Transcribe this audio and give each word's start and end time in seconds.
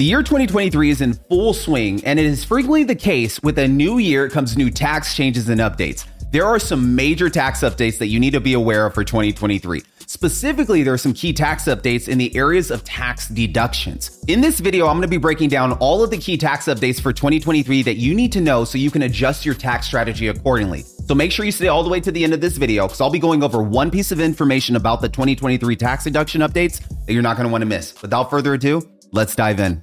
The 0.00 0.06
year 0.06 0.22
2023 0.22 0.88
is 0.88 1.02
in 1.02 1.12
full 1.12 1.52
swing, 1.52 2.02
and 2.06 2.18
it 2.18 2.24
is 2.24 2.42
frequently 2.42 2.84
the 2.84 2.94
case 2.94 3.38
with 3.42 3.58
a 3.58 3.68
new 3.68 3.98
year 3.98 4.30
comes 4.30 4.56
new 4.56 4.70
tax 4.70 5.14
changes 5.14 5.50
and 5.50 5.60
updates. 5.60 6.06
There 6.32 6.46
are 6.46 6.58
some 6.58 6.94
major 6.96 7.28
tax 7.28 7.60
updates 7.60 7.98
that 7.98 8.06
you 8.06 8.18
need 8.18 8.30
to 8.30 8.40
be 8.40 8.54
aware 8.54 8.86
of 8.86 8.94
for 8.94 9.04
2023. 9.04 9.82
Specifically, 10.06 10.82
there 10.82 10.94
are 10.94 10.96
some 10.96 11.12
key 11.12 11.34
tax 11.34 11.64
updates 11.64 12.08
in 12.08 12.16
the 12.16 12.34
areas 12.34 12.70
of 12.70 12.82
tax 12.82 13.28
deductions. 13.28 14.24
In 14.26 14.40
this 14.40 14.58
video, 14.58 14.86
I'm 14.86 14.94
going 14.94 15.02
to 15.02 15.08
be 15.08 15.18
breaking 15.18 15.50
down 15.50 15.72
all 15.72 16.02
of 16.02 16.08
the 16.08 16.16
key 16.16 16.38
tax 16.38 16.64
updates 16.64 16.98
for 16.98 17.12
2023 17.12 17.82
that 17.82 17.96
you 17.96 18.14
need 18.14 18.32
to 18.32 18.40
know 18.40 18.64
so 18.64 18.78
you 18.78 18.90
can 18.90 19.02
adjust 19.02 19.44
your 19.44 19.54
tax 19.54 19.86
strategy 19.86 20.28
accordingly. 20.28 20.80
So 20.80 21.14
make 21.14 21.30
sure 21.30 21.44
you 21.44 21.52
stay 21.52 21.68
all 21.68 21.82
the 21.82 21.90
way 21.90 22.00
to 22.00 22.10
the 22.10 22.24
end 22.24 22.32
of 22.32 22.40
this 22.40 22.56
video 22.56 22.86
because 22.86 23.02
I'll 23.02 23.10
be 23.10 23.18
going 23.18 23.42
over 23.42 23.62
one 23.62 23.90
piece 23.90 24.12
of 24.12 24.18
information 24.18 24.76
about 24.76 25.02
the 25.02 25.10
2023 25.10 25.76
tax 25.76 26.04
deduction 26.04 26.40
updates 26.40 26.80
that 27.04 27.12
you're 27.12 27.20
not 27.20 27.36
going 27.36 27.46
to 27.46 27.52
want 27.52 27.60
to 27.60 27.68
miss. 27.68 28.00
Without 28.00 28.30
further 28.30 28.54
ado, 28.54 28.80
let's 29.12 29.36
dive 29.36 29.60
in. 29.60 29.82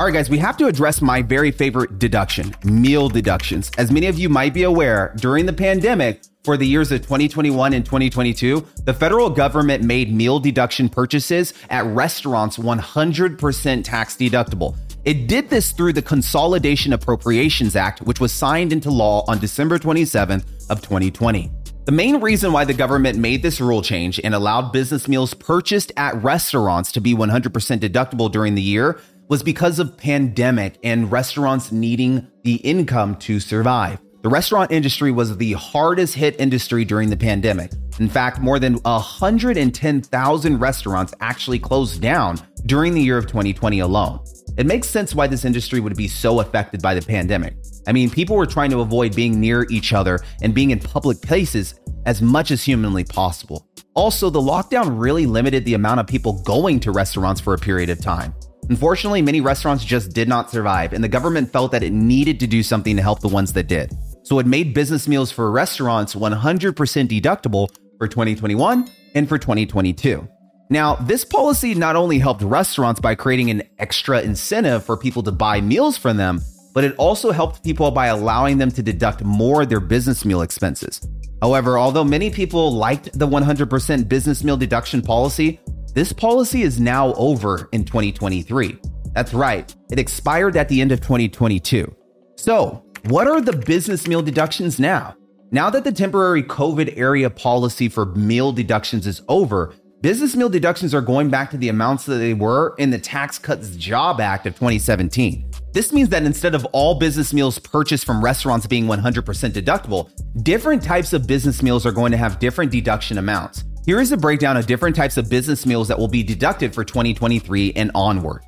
All 0.00 0.06
right, 0.06 0.14
guys, 0.14 0.30
we 0.30 0.38
have 0.38 0.56
to 0.56 0.66
address 0.66 1.02
my 1.02 1.20
very 1.20 1.50
favorite 1.50 1.98
deduction, 1.98 2.54
meal 2.64 3.10
deductions. 3.10 3.70
As 3.76 3.92
many 3.92 4.06
of 4.06 4.18
you 4.18 4.30
might 4.30 4.54
be 4.54 4.62
aware, 4.62 5.12
during 5.18 5.44
the 5.44 5.52
pandemic, 5.52 6.22
for 6.42 6.56
the 6.56 6.66
years 6.66 6.90
of 6.90 7.02
2021 7.02 7.74
and 7.74 7.84
2022, 7.84 8.66
the 8.86 8.94
federal 8.94 9.28
government 9.28 9.84
made 9.84 10.10
meal 10.10 10.40
deduction 10.40 10.88
purchases 10.88 11.52
at 11.68 11.84
restaurants 11.84 12.56
100% 12.56 13.84
tax 13.84 14.16
deductible. 14.16 14.74
It 15.04 15.26
did 15.26 15.50
this 15.50 15.72
through 15.72 15.92
the 15.92 16.00
Consolidation 16.00 16.94
Appropriations 16.94 17.76
Act, 17.76 18.00
which 18.00 18.20
was 18.20 18.32
signed 18.32 18.72
into 18.72 18.90
law 18.90 19.26
on 19.28 19.38
December 19.38 19.78
27th 19.78 20.70
of 20.70 20.80
2020. 20.80 21.50
The 21.86 21.92
main 21.92 22.20
reason 22.20 22.52
why 22.52 22.64
the 22.64 22.72
government 22.72 23.18
made 23.18 23.42
this 23.42 23.60
rule 23.60 23.82
change 23.82 24.20
and 24.22 24.34
allowed 24.34 24.70
business 24.70 25.08
meals 25.08 25.34
purchased 25.34 25.90
at 25.96 26.14
restaurants 26.22 26.92
to 26.92 27.00
be 27.00 27.14
100% 27.14 27.50
deductible 27.80 28.30
during 28.30 28.54
the 28.54 28.62
year 28.62 29.00
was 29.30 29.44
because 29.44 29.78
of 29.78 29.96
pandemic 29.96 30.76
and 30.82 31.10
restaurants 31.10 31.70
needing 31.70 32.26
the 32.42 32.56
income 32.56 33.14
to 33.14 33.38
survive. 33.38 34.00
The 34.22 34.28
restaurant 34.28 34.72
industry 34.72 35.12
was 35.12 35.36
the 35.36 35.52
hardest 35.52 36.16
hit 36.16 36.38
industry 36.40 36.84
during 36.84 37.08
the 37.08 37.16
pandemic. 37.16 37.70
In 38.00 38.08
fact, 38.08 38.40
more 38.40 38.58
than 38.58 38.74
110,000 38.82 40.58
restaurants 40.58 41.14
actually 41.20 41.60
closed 41.60 42.02
down 42.02 42.38
during 42.66 42.92
the 42.92 43.00
year 43.00 43.16
of 43.16 43.28
2020 43.28 43.78
alone. 43.78 44.18
It 44.58 44.66
makes 44.66 44.88
sense 44.88 45.14
why 45.14 45.28
this 45.28 45.44
industry 45.44 45.78
would 45.78 45.96
be 45.96 46.08
so 46.08 46.40
affected 46.40 46.82
by 46.82 46.94
the 46.94 47.00
pandemic. 47.00 47.54
I 47.86 47.92
mean, 47.92 48.10
people 48.10 48.34
were 48.36 48.46
trying 48.46 48.70
to 48.72 48.80
avoid 48.80 49.14
being 49.14 49.38
near 49.38 49.64
each 49.70 49.92
other 49.92 50.18
and 50.42 50.52
being 50.52 50.72
in 50.72 50.80
public 50.80 51.22
places 51.22 51.76
as 52.04 52.20
much 52.20 52.50
as 52.50 52.64
humanly 52.64 53.04
possible. 53.04 53.68
Also, 53.94 54.28
the 54.28 54.40
lockdown 54.40 54.98
really 54.98 55.26
limited 55.26 55.64
the 55.64 55.74
amount 55.74 56.00
of 56.00 56.08
people 56.08 56.42
going 56.42 56.80
to 56.80 56.90
restaurants 56.90 57.40
for 57.40 57.54
a 57.54 57.58
period 57.58 57.90
of 57.90 58.00
time. 58.00 58.34
Unfortunately, 58.68 59.22
many 59.22 59.40
restaurants 59.40 59.84
just 59.84 60.12
did 60.12 60.28
not 60.28 60.50
survive, 60.50 60.92
and 60.92 61.02
the 61.02 61.08
government 61.08 61.50
felt 61.50 61.72
that 61.72 61.82
it 61.82 61.92
needed 61.92 62.38
to 62.40 62.46
do 62.46 62.62
something 62.62 62.96
to 62.96 63.02
help 63.02 63.20
the 63.20 63.28
ones 63.28 63.52
that 63.54 63.66
did. 63.66 63.92
So 64.22 64.38
it 64.38 64.46
made 64.46 64.74
business 64.74 65.08
meals 65.08 65.32
for 65.32 65.50
restaurants 65.50 66.14
100% 66.14 66.74
deductible 67.08 67.68
for 67.98 68.06
2021 68.06 68.88
and 69.14 69.28
for 69.28 69.38
2022. 69.38 70.28
Now, 70.68 70.94
this 70.94 71.24
policy 71.24 71.74
not 71.74 71.96
only 71.96 72.20
helped 72.20 72.42
restaurants 72.42 73.00
by 73.00 73.16
creating 73.16 73.50
an 73.50 73.62
extra 73.78 74.20
incentive 74.20 74.84
for 74.84 74.96
people 74.96 75.22
to 75.24 75.32
buy 75.32 75.60
meals 75.60 75.96
from 75.96 76.16
them, 76.16 76.40
but 76.72 76.84
it 76.84 76.94
also 76.96 77.32
helped 77.32 77.64
people 77.64 77.90
by 77.90 78.06
allowing 78.06 78.58
them 78.58 78.70
to 78.70 78.82
deduct 78.82 79.24
more 79.24 79.62
of 79.62 79.68
their 79.68 79.80
business 79.80 80.24
meal 80.24 80.42
expenses. 80.42 81.00
However, 81.42 81.76
although 81.78 82.04
many 82.04 82.30
people 82.30 82.72
liked 82.72 83.18
the 83.18 83.26
100% 83.26 84.08
business 84.08 84.44
meal 84.44 84.56
deduction 84.56 85.02
policy, 85.02 85.58
this 85.94 86.12
policy 86.12 86.62
is 86.62 86.78
now 86.78 87.14
over 87.14 87.68
in 87.72 87.84
2023. 87.84 88.78
That's 89.12 89.34
right, 89.34 89.74
it 89.90 89.98
expired 89.98 90.56
at 90.56 90.68
the 90.68 90.80
end 90.80 90.92
of 90.92 91.00
2022. 91.00 91.94
So, 92.36 92.84
what 93.06 93.26
are 93.26 93.40
the 93.40 93.56
business 93.56 94.06
meal 94.06 94.22
deductions 94.22 94.78
now? 94.78 95.16
Now 95.50 95.68
that 95.70 95.82
the 95.82 95.90
temporary 95.90 96.44
COVID 96.44 96.96
area 96.96 97.28
policy 97.28 97.88
for 97.88 98.06
meal 98.06 98.52
deductions 98.52 99.06
is 99.06 99.22
over, 99.28 99.74
business 100.00 100.36
meal 100.36 100.48
deductions 100.48 100.94
are 100.94 101.00
going 101.00 101.28
back 101.28 101.50
to 101.50 101.56
the 101.56 101.68
amounts 101.68 102.06
that 102.06 102.18
they 102.18 102.34
were 102.34 102.74
in 102.78 102.90
the 102.90 102.98
Tax 102.98 103.38
Cuts 103.38 103.74
Job 103.74 104.20
Act 104.20 104.46
of 104.46 104.54
2017. 104.54 105.50
This 105.72 105.92
means 105.92 106.08
that 106.10 106.22
instead 106.22 106.54
of 106.54 106.64
all 106.66 106.98
business 106.98 107.32
meals 107.32 107.58
purchased 107.58 108.04
from 108.04 108.22
restaurants 108.22 108.66
being 108.66 108.86
100% 108.86 109.22
deductible, 109.50 110.10
different 110.44 110.82
types 110.82 111.12
of 111.12 111.26
business 111.26 111.62
meals 111.62 111.84
are 111.84 111.92
going 111.92 112.12
to 112.12 112.18
have 112.18 112.38
different 112.38 112.70
deduction 112.70 113.18
amounts. 113.18 113.64
Here 113.86 113.98
is 113.98 114.12
a 114.12 114.16
breakdown 114.16 114.58
of 114.58 114.66
different 114.66 114.94
types 114.94 115.16
of 115.16 115.30
business 115.30 115.64
meals 115.64 115.88
that 115.88 115.98
will 115.98 116.06
be 116.06 116.22
deducted 116.22 116.74
for 116.74 116.84
2023 116.84 117.72
and 117.76 117.90
onward. 117.94 118.42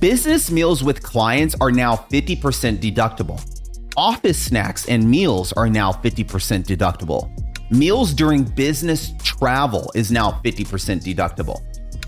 Business 0.00 0.50
meals 0.50 0.82
with 0.82 1.02
clients 1.02 1.54
are 1.60 1.70
now 1.70 1.94
50% 1.94 2.78
deductible. 2.78 3.40
Office 3.96 4.42
snacks 4.42 4.88
and 4.88 5.08
meals 5.08 5.52
are 5.52 5.68
now 5.68 5.92
50% 5.92 6.64
deductible. 6.64 7.30
Meals 7.70 8.12
during 8.12 8.42
business 8.42 9.12
travel 9.22 9.92
is 9.94 10.10
now 10.10 10.40
50% 10.44 11.00
deductible. 11.02 11.60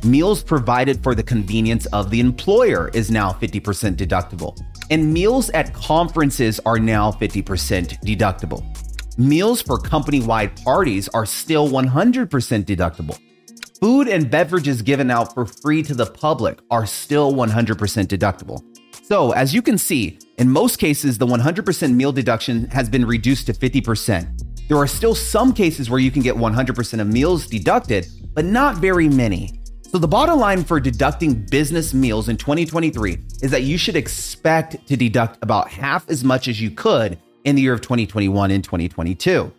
Meals 0.04 0.42
provided 0.42 1.00
for 1.02 1.14
the 1.14 1.22
convenience 1.22 1.86
of 1.86 2.10
the 2.10 2.18
employer 2.18 2.90
is 2.92 3.08
now 3.08 3.30
50% 3.30 3.94
deductible. 3.94 4.60
And 4.90 5.12
meals 5.12 5.48
at 5.50 5.72
conferences 5.72 6.60
are 6.66 6.80
now 6.80 7.12
50% 7.12 8.02
deductible. 8.02 8.83
Meals 9.16 9.62
for 9.62 9.78
company 9.78 10.18
wide 10.18 10.60
parties 10.64 11.08
are 11.10 11.24
still 11.24 11.68
100% 11.68 12.26
deductible. 12.64 13.16
Food 13.80 14.08
and 14.08 14.28
beverages 14.28 14.82
given 14.82 15.08
out 15.08 15.32
for 15.32 15.46
free 15.46 15.84
to 15.84 15.94
the 15.94 16.06
public 16.06 16.58
are 16.68 16.84
still 16.84 17.32
100% 17.32 17.76
deductible. 18.08 18.60
So, 19.04 19.30
as 19.30 19.54
you 19.54 19.62
can 19.62 19.78
see, 19.78 20.18
in 20.38 20.50
most 20.50 20.80
cases, 20.80 21.16
the 21.16 21.26
100% 21.28 21.94
meal 21.94 22.10
deduction 22.10 22.66
has 22.70 22.88
been 22.88 23.06
reduced 23.06 23.46
to 23.46 23.52
50%. 23.52 24.66
There 24.66 24.78
are 24.78 24.88
still 24.88 25.14
some 25.14 25.52
cases 25.52 25.88
where 25.88 26.00
you 26.00 26.10
can 26.10 26.22
get 26.22 26.34
100% 26.34 27.00
of 27.00 27.06
meals 27.06 27.46
deducted, 27.46 28.08
but 28.32 28.44
not 28.44 28.78
very 28.78 29.08
many. 29.08 29.60
So, 29.82 29.98
the 29.98 30.08
bottom 30.08 30.40
line 30.40 30.64
for 30.64 30.80
deducting 30.80 31.46
business 31.52 31.94
meals 31.94 32.28
in 32.28 32.36
2023 32.36 33.18
is 33.42 33.52
that 33.52 33.62
you 33.62 33.78
should 33.78 33.94
expect 33.94 34.88
to 34.88 34.96
deduct 34.96 35.38
about 35.40 35.68
half 35.68 36.10
as 36.10 36.24
much 36.24 36.48
as 36.48 36.60
you 36.60 36.72
could 36.72 37.20
in 37.44 37.56
the 37.56 37.62
year 37.62 37.72
of 37.72 37.80
2021 37.80 38.50
and 38.50 38.64
2022. 38.64 39.52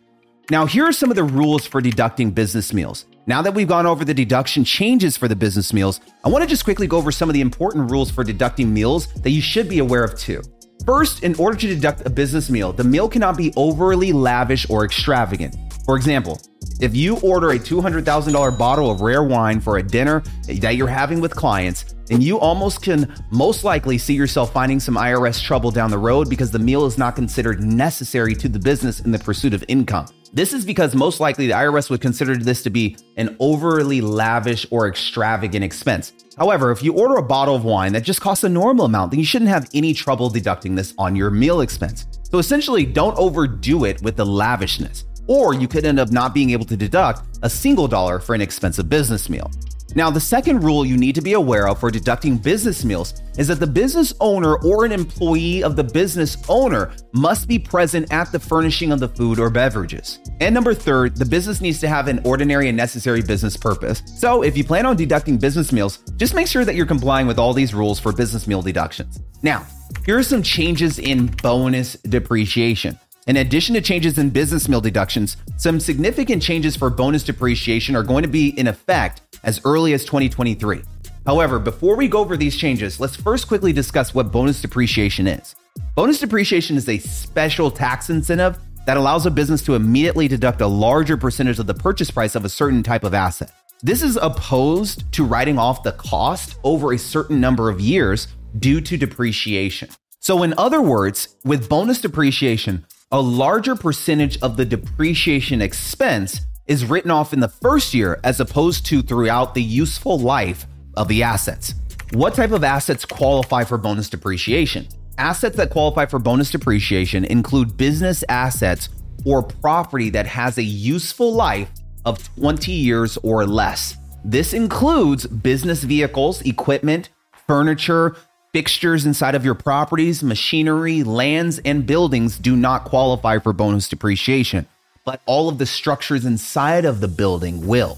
Now, 0.51 0.65
here 0.65 0.85
are 0.85 0.91
some 0.91 1.09
of 1.09 1.15
the 1.15 1.23
rules 1.23 1.65
for 1.65 1.81
deducting 1.81 2.29
business 2.29 2.73
meals. 2.73 3.05
Now 3.27 3.41
that 3.41 3.55
we've 3.55 3.67
gone 3.67 3.87
over 3.87 4.05
the 4.05 4.13
deduction 4.13 4.63
changes 4.63 5.17
for 5.17 5.27
the 5.27 5.35
business 5.35 5.73
meals, 5.73 5.99
I 6.23 6.29
want 6.29 6.43
to 6.43 6.47
just 6.47 6.63
quickly 6.63 6.85
go 6.85 6.97
over 6.97 7.11
some 7.11 7.29
of 7.29 7.33
the 7.33 7.41
important 7.41 7.89
rules 7.89 8.11
for 8.11 8.23
deducting 8.23 8.71
meals 8.71 9.11
that 9.23 9.31
you 9.31 9.41
should 9.41 9.67
be 9.67 9.79
aware 9.79 10.03
of 10.03 10.15
too. 10.15 10.43
First, 10.85 11.23
in 11.23 11.33
order 11.35 11.57
to 11.57 11.67
deduct 11.67 12.05
a 12.05 12.09
business 12.11 12.51
meal, 12.51 12.71
the 12.71 12.83
meal 12.83 13.09
cannot 13.09 13.37
be 13.37 13.51
overly 13.55 14.11
lavish 14.11 14.69
or 14.69 14.85
extravagant. 14.85 15.55
For 15.85 15.95
example, 15.95 16.39
if 16.79 16.95
you 16.95 17.17
order 17.21 17.51
a 17.51 17.59
$200,000 17.59 18.57
bottle 18.57 18.91
of 18.91 19.01
rare 19.01 19.23
wine 19.23 19.59
for 19.59 19.77
a 19.77 19.83
dinner 19.83 20.21
that 20.47 20.75
you're 20.75 20.87
having 20.87 21.21
with 21.21 21.35
clients, 21.35 21.94
then 22.07 22.21
you 22.21 22.39
almost 22.39 22.81
can 22.81 23.13
most 23.31 23.63
likely 23.63 23.97
see 23.97 24.13
yourself 24.13 24.53
finding 24.53 24.79
some 24.79 24.95
IRS 24.95 25.41
trouble 25.41 25.71
down 25.71 25.89
the 25.89 25.97
road 25.97 26.29
because 26.29 26.51
the 26.51 26.59
meal 26.59 26.85
is 26.85 26.97
not 26.97 27.15
considered 27.15 27.63
necessary 27.63 28.35
to 28.35 28.47
the 28.47 28.59
business 28.59 28.99
in 28.99 29.11
the 29.11 29.19
pursuit 29.19 29.53
of 29.53 29.63
income. 29.67 30.05
This 30.33 30.53
is 30.53 30.65
because 30.65 30.95
most 30.95 31.19
likely 31.19 31.47
the 31.47 31.53
IRS 31.53 31.89
would 31.89 32.01
consider 32.01 32.35
this 32.35 32.61
to 32.63 32.69
be 32.69 32.97
an 33.15 33.35
overly 33.39 34.01
lavish 34.01 34.67
or 34.69 34.87
extravagant 34.87 35.63
expense. 35.63 36.13
However, 36.37 36.71
if 36.71 36.83
you 36.83 36.93
order 36.93 37.15
a 37.15 37.23
bottle 37.23 37.55
of 37.55 37.63
wine 37.63 37.93
that 37.93 38.03
just 38.03 38.21
costs 38.21 38.43
a 38.43 38.49
normal 38.49 38.85
amount, 38.85 39.11
then 39.11 39.19
you 39.19 39.25
shouldn't 39.25 39.49
have 39.49 39.69
any 39.73 39.93
trouble 39.93 40.29
deducting 40.29 40.75
this 40.75 40.93
on 40.97 41.15
your 41.15 41.31
meal 41.31 41.61
expense. 41.61 42.05
So 42.23 42.37
essentially, 42.37 42.85
don't 42.85 43.17
overdo 43.17 43.85
it 43.85 44.01
with 44.01 44.17
the 44.17 44.25
lavishness 44.25 45.05
or 45.27 45.53
you 45.53 45.67
could 45.67 45.85
end 45.85 45.99
up 45.99 46.11
not 46.11 46.33
being 46.33 46.51
able 46.51 46.65
to 46.65 46.77
deduct 46.77 47.37
a 47.41 47.49
single 47.49 47.87
dollar 47.87 48.19
for 48.19 48.35
an 48.35 48.41
expensive 48.41 48.89
business 48.89 49.29
meal. 49.29 49.49
Now, 49.95 50.09
the 50.11 50.19
second 50.19 50.61
rule 50.61 50.85
you 50.85 50.97
need 50.97 51.15
to 51.15 51.21
be 51.21 51.33
aware 51.33 51.69
of 51.69 51.79
for 51.79 51.89
deducting 51.89 52.37
business 52.37 52.83
meals 52.83 53.21
is 53.37 53.47
that 53.47 53.61
the 53.61 53.67
business 53.67 54.13
owner 54.19 54.57
or 54.57 54.83
an 54.83 54.91
employee 54.91 55.63
of 55.63 55.77
the 55.77 55.85
business 55.85 56.35
owner 56.49 56.91
must 57.13 57.47
be 57.47 57.57
present 57.57 58.11
at 58.11 58.29
the 58.29 58.39
furnishing 58.39 58.91
of 58.91 58.99
the 58.99 59.07
food 59.07 59.39
or 59.39 59.49
beverages. 59.49 60.19
And 60.41 60.53
number 60.53 60.73
third, 60.73 61.15
the 61.15 61.25
business 61.25 61.61
needs 61.61 61.79
to 61.79 61.87
have 61.87 62.09
an 62.09 62.19
ordinary 62.25 62.67
and 62.67 62.75
necessary 62.75 63.21
business 63.21 63.55
purpose. 63.55 64.03
So, 64.17 64.43
if 64.43 64.57
you 64.57 64.65
plan 64.65 64.85
on 64.85 64.97
deducting 64.97 65.37
business 65.37 65.71
meals, 65.71 65.99
just 66.17 66.35
make 66.35 66.47
sure 66.47 66.65
that 66.65 66.75
you're 66.75 66.85
complying 66.85 67.25
with 67.25 67.39
all 67.39 67.53
these 67.53 67.73
rules 67.73 67.97
for 67.97 68.11
business 68.11 68.47
meal 68.47 68.61
deductions. 68.61 69.21
Now, 69.43 69.65
here 70.05 70.17
are 70.17 70.23
some 70.23 70.43
changes 70.43 70.99
in 70.99 71.27
bonus 71.27 71.93
depreciation. 72.03 72.99
In 73.27 73.37
addition 73.37 73.73
to 73.73 73.81
changes 73.81 74.19
in 74.19 74.29
business 74.29 74.69
meal 74.69 74.81
deductions, 74.81 75.37
some 75.57 75.79
significant 75.79 76.43
changes 76.43 76.75
for 76.75 76.91
bonus 76.91 77.23
depreciation 77.23 77.95
are 77.95 78.03
going 78.03 78.21
to 78.21 78.29
be 78.29 78.49
in 78.49 78.67
effect 78.67 79.21
as 79.45 79.61
early 79.63 79.93
as 79.93 80.03
2023. 80.03 80.81
However, 81.25 81.57
before 81.57 81.95
we 81.95 82.07
go 82.07 82.19
over 82.19 82.35
these 82.35 82.57
changes, 82.57 82.99
let's 82.99 83.15
first 83.15 83.47
quickly 83.47 83.71
discuss 83.71 84.13
what 84.13 84.31
bonus 84.31 84.61
depreciation 84.61 85.27
is. 85.27 85.55
Bonus 85.95 86.19
depreciation 86.19 86.75
is 86.75 86.89
a 86.89 86.97
special 86.99 87.71
tax 87.71 88.09
incentive 88.09 88.57
that 88.85 88.97
allows 88.97 89.25
a 89.25 89.31
business 89.31 89.61
to 89.63 89.75
immediately 89.75 90.27
deduct 90.27 90.61
a 90.61 90.67
larger 90.67 91.17
percentage 91.17 91.57
of 91.57 91.67
the 91.67 91.73
purchase 91.73 92.11
price 92.11 92.35
of 92.35 92.45
a 92.45 92.49
certain 92.49 92.83
type 92.83 93.03
of 93.03 93.13
asset. 93.13 93.51
This 93.81 94.03
is 94.03 94.17
opposed 94.21 95.11
to 95.13 95.25
writing 95.25 95.57
off 95.57 95.83
the 95.83 95.91
cost 95.93 96.59
over 96.63 96.93
a 96.93 96.97
certain 96.97 97.39
number 97.39 97.69
of 97.69 97.81
years 97.81 98.27
due 98.59 98.81
to 98.81 98.97
depreciation. 98.97 99.89
So, 100.19 100.43
in 100.43 100.53
other 100.57 100.81
words, 100.81 101.35
with 101.43 101.69
bonus 101.69 102.01
depreciation, 102.01 102.85
a 103.11 103.21
larger 103.21 103.75
percentage 103.75 104.37
of 104.41 104.57
the 104.57 104.65
depreciation 104.65 105.61
expense 105.61 106.41
is 106.67 106.85
written 106.85 107.11
off 107.11 107.33
in 107.33 107.39
the 107.39 107.47
first 107.47 107.93
year 107.93 108.19
as 108.23 108.39
opposed 108.39 108.85
to 108.87 109.01
throughout 109.01 109.53
the 109.53 109.63
useful 109.63 110.17
life 110.17 110.65
of 110.95 111.07
the 111.07 111.23
assets. 111.23 111.73
What 112.13 112.33
type 112.33 112.51
of 112.51 112.63
assets 112.63 113.05
qualify 113.05 113.63
for 113.63 113.77
bonus 113.77 114.09
depreciation? 114.09 114.87
Assets 115.17 115.57
that 115.57 115.69
qualify 115.69 116.05
for 116.05 116.19
bonus 116.19 116.51
depreciation 116.51 117.25
include 117.25 117.77
business 117.77 118.23
assets 118.29 118.89
or 119.25 119.43
property 119.43 120.09
that 120.11 120.25
has 120.27 120.57
a 120.57 120.63
useful 120.63 121.33
life 121.33 121.69
of 122.05 122.35
20 122.35 122.71
years 122.71 123.17
or 123.17 123.45
less. 123.45 123.97
This 124.23 124.53
includes 124.53 125.25
business 125.27 125.83
vehicles, 125.83 126.41
equipment, 126.41 127.09
furniture, 127.47 128.15
fixtures 128.53 129.05
inside 129.05 129.35
of 129.35 129.43
your 129.43 129.55
properties, 129.55 130.23
machinery, 130.23 131.03
lands, 131.03 131.59
and 131.65 131.85
buildings 131.85 132.37
do 132.37 132.55
not 132.55 132.85
qualify 132.85 133.37
for 133.39 133.53
bonus 133.53 133.89
depreciation, 133.89 134.65
but 135.05 135.21
all 135.27 135.47
of 135.47 135.59
the 135.59 135.65
structures 135.65 136.25
inside 136.25 136.83
of 136.83 136.99
the 136.99 137.07
building 137.07 137.65
will. 137.65 137.97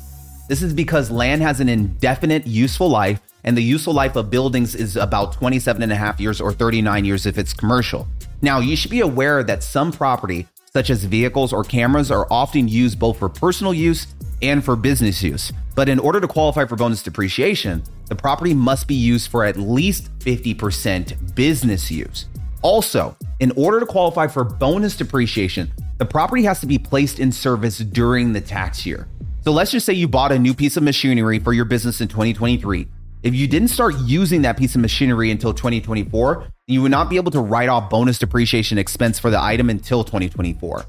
This 0.49 0.61
is 0.61 0.73
because 0.73 1.09
land 1.09 1.41
has 1.41 1.59
an 1.59 1.69
indefinite 1.69 2.45
useful 2.45 2.89
life, 2.89 3.21
and 3.43 3.57
the 3.57 3.63
useful 3.63 3.93
life 3.93 4.15
of 4.15 4.29
buildings 4.29 4.75
is 4.75 4.97
about 4.97 5.33
27 5.33 5.81
and 5.81 5.91
a 5.91 5.95
half 5.95 6.19
years 6.19 6.41
or 6.41 6.51
39 6.51 7.05
years 7.05 7.25
if 7.25 7.37
it's 7.37 7.53
commercial. 7.53 8.07
Now, 8.41 8.59
you 8.59 8.75
should 8.75 8.91
be 8.91 8.99
aware 8.99 9.43
that 9.43 9.63
some 9.63 9.91
property, 9.91 10.47
such 10.73 10.89
as 10.89 11.05
vehicles 11.05 11.53
or 11.53 11.63
cameras, 11.63 12.11
are 12.11 12.27
often 12.29 12.67
used 12.67 12.99
both 12.99 13.17
for 13.17 13.29
personal 13.29 13.73
use 13.73 14.07
and 14.41 14.63
for 14.63 14.75
business 14.75 15.23
use. 15.23 15.51
But 15.75 15.89
in 15.89 15.99
order 15.99 16.19
to 16.19 16.27
qualify 16.27 16.65
for 16.65 16.75
bonus 16.75 17.03
depreciation, 17.03 17.83
the 18.07 18.15
property 18.15 18.53
must 18.53 18.87
be 18.87 18.95
used 18.95 19.31
for 19.31 19.45
at 19.45 19.57
least 19.57 20.09
50% 20.19 21.35
business 21.35 21.89
use. 21.89 22.25
Also, 22.61 23.15
in 23.39 23.51
order 23.55 23.79
to 23.79 23.85
qualify 23.85 24.27
for 24.27 24.43
bonus 24.43 24.97
depreciation, 24.97 25.71
the 25.97 26.05
property 26.05 26.43
has 26.43 26.59
to 26.59 26.67
be 26.67 26.77
placed 26.77 27.19
in 27.19 27.31
service 27.31 27.79
during 27.79 28.33
the 28.33 28.41
tax 28.41 28.85
year. 28.85 29.07
So 29.41 29.51
let's 29.51 29.71
just 29.71 29.85
say 29.85 29.93
you 29.93 30.07
bought 30.07 30.31
a 30.31 30.37
new 30.37 30.53
piece 30.53 30.77
of 30.77 30.83
machinery 30.83 31.39
for 31.39 31.53
your 31.53 31.65
business 31.65 32.01
in 32.01 32.07
2023. 32.07 32.87
If 33.23 33.33
you 33.33 33.47
didn't 33.47 33.69
start 33.69 33.95
using 33.99 34.43
that 34.43 34.57
piece 34.57 34.75
of 34.75 34.81
machinery 34.81 35.31
until 35.31 35.53
2024, 35.53 36.47
you 36.67 36.81
would 36.81 36.91
not 36.91 37.09
be 37.09 37.15
able 37.15 37.31
to 37.31 37.39
write 37.39 37.69
off 37.69 37.89
bonus 37.89 38.19
depreciation 38.19 38.77
expense 38.77 39.17
for 39.17 39.31
the 39.31 39.41
item 39.41 39.69
until 39.69 40.03
2024. 40.03 40.85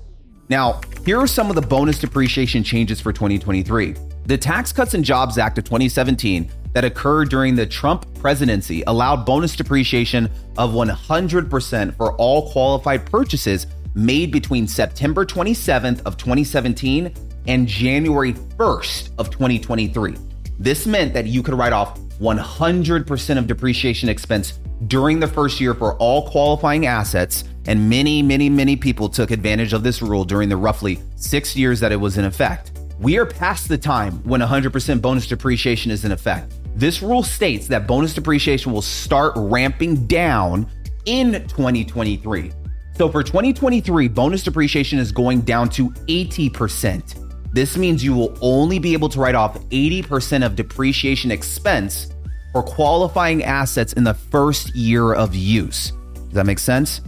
Now, 0.50 0.81
here 1.05 1.19
are 1.19 1.26
some 1.26 1.49
of 1.49 1.56
the 1.56 1.62
bonus 1.62 1.99
depreciation 1.99 2.62
changes 2.62 3.00
for 3.00 3.12
2023. 3.12 3.94
The 4.26 4.37
Tax 4.37 4.72
Cuts 4.72 4.94
and 4.94 5.04
Jobs 5.04 5.38
Act 5.38 5.56
of 5.58 5.64
2017 5.64 6.50
that 6.72 6.84
occurred 6.84 7.31
during 7.31 7.54
the 7.54 7.66
Trump 7.66 8.12
presidency 8.19 8.82
allowed 8.87 9.25
bonus 9.25 9.56
depreciation 9.56 10.31
of 10.58 10.72
100% 10.72 11.96
for 11.96 12.14
all 12.16 12.50
qualified 12.50 13.06
purchases 13.06 13.66
made 13.94 14.31
between 14.31 14.67
September 14.67 15.25
27th 15.25 16.02
of 16.05 16.17
2017 16.17 17.14
and 17.46 17.67
January 17.67 18.32
1st 18.32 19.11
of 19.19 19.31
2023. 19.31 20.17
This 20.58 20.87
meant 20.87 21.14
that 21.14 21.26
you 21.26 21.43
could 21.43 21.55
write 21.55 21.73
off 21.73 21.99
100% 22.20 23.38
of 23.38 23.46
depreciation 23.46 24.08
expense 24.08 24.58
during 24.87 25.19
the 25.20 25.26
first 25.26 25.61
year 25.61 25.75
for 25.75 25.96
all 25.96 26.29
qualifying 26.29 26.87
assets, 26.87 27.44
and 27.67 27.88
many, 27.88 28.23
many, 28.23 28.49
many 28.49 28.76
people 28.76 29.08
took 29.08 29.31
advantage 29.31 29.73
of 29.73 29.82
this 29.82 30.02
rule 30.02 30.25
during 30.25 30.49
the 30.49 30.56
roughly 30.56 31.00
six 31.17 31.56
years 31.56 31.81
that 31.81 31.93
it 31.93 31.96
was 31.96 32.19
in 32.19 32.25
effect. 32.25 32.73
We 32.99 33.19
are 33.19 33.26
past 33.26 33.69
the 33.69 33.79
time 33.79 34.23
when 34.25 34.40
100% 34.40 35.00
bonus 35.00 35.26
depreciation 35.26 35.90
is 35.90 36.05
in 36.05 36.12
effect. 36.12 36.55
This 36.75 37.02
rule 37.02 37.23
states 37.23 37.69
that 37.69 37.87
bonus 37.87 38.14
depreciation 38.14 38.73
will 38.73 38.82
start 38.82 39.32
ramping 39.37 40.06
down 40.06 40.69
in 41.06 41.32
2023. 41.49 42.52
So 42.98 43.08
for 43.08 43.22
2023, 43.22 44.08
bonus 44.08 44.42
depreciation 44.42 44.98
is 44.98 45.12
going 45.12 45.42
down 45.42 45.68
to 45.68 45.90
80%. 46.08 47.52
This 47.52 47.76
means 47.76 48.02
you 48.02 48.12
will 48.12 48.36
only 48.40 48.80
be 48.80 48.92
able 48.92 49.08
to 49.10 49.20
write 49.20 49.36
off 49.36 49.56
80% 49.68 50.44
of 50.44 50.56
depreciation 50.56 51.30
expense 51.30 52.08
for 52.52 52.64
qualifying 52.64 53.44
assets 53.44 53.92
in 53.92 54.02
the 54.02 54.14
first 54.14 54.74
year 54.74 55.12
of 55.14 55.32
use. 55.32 55.92
Does 56.12 56.32
that 56.32 56.46
make 56.46 56.58
sense? 56.58 57.00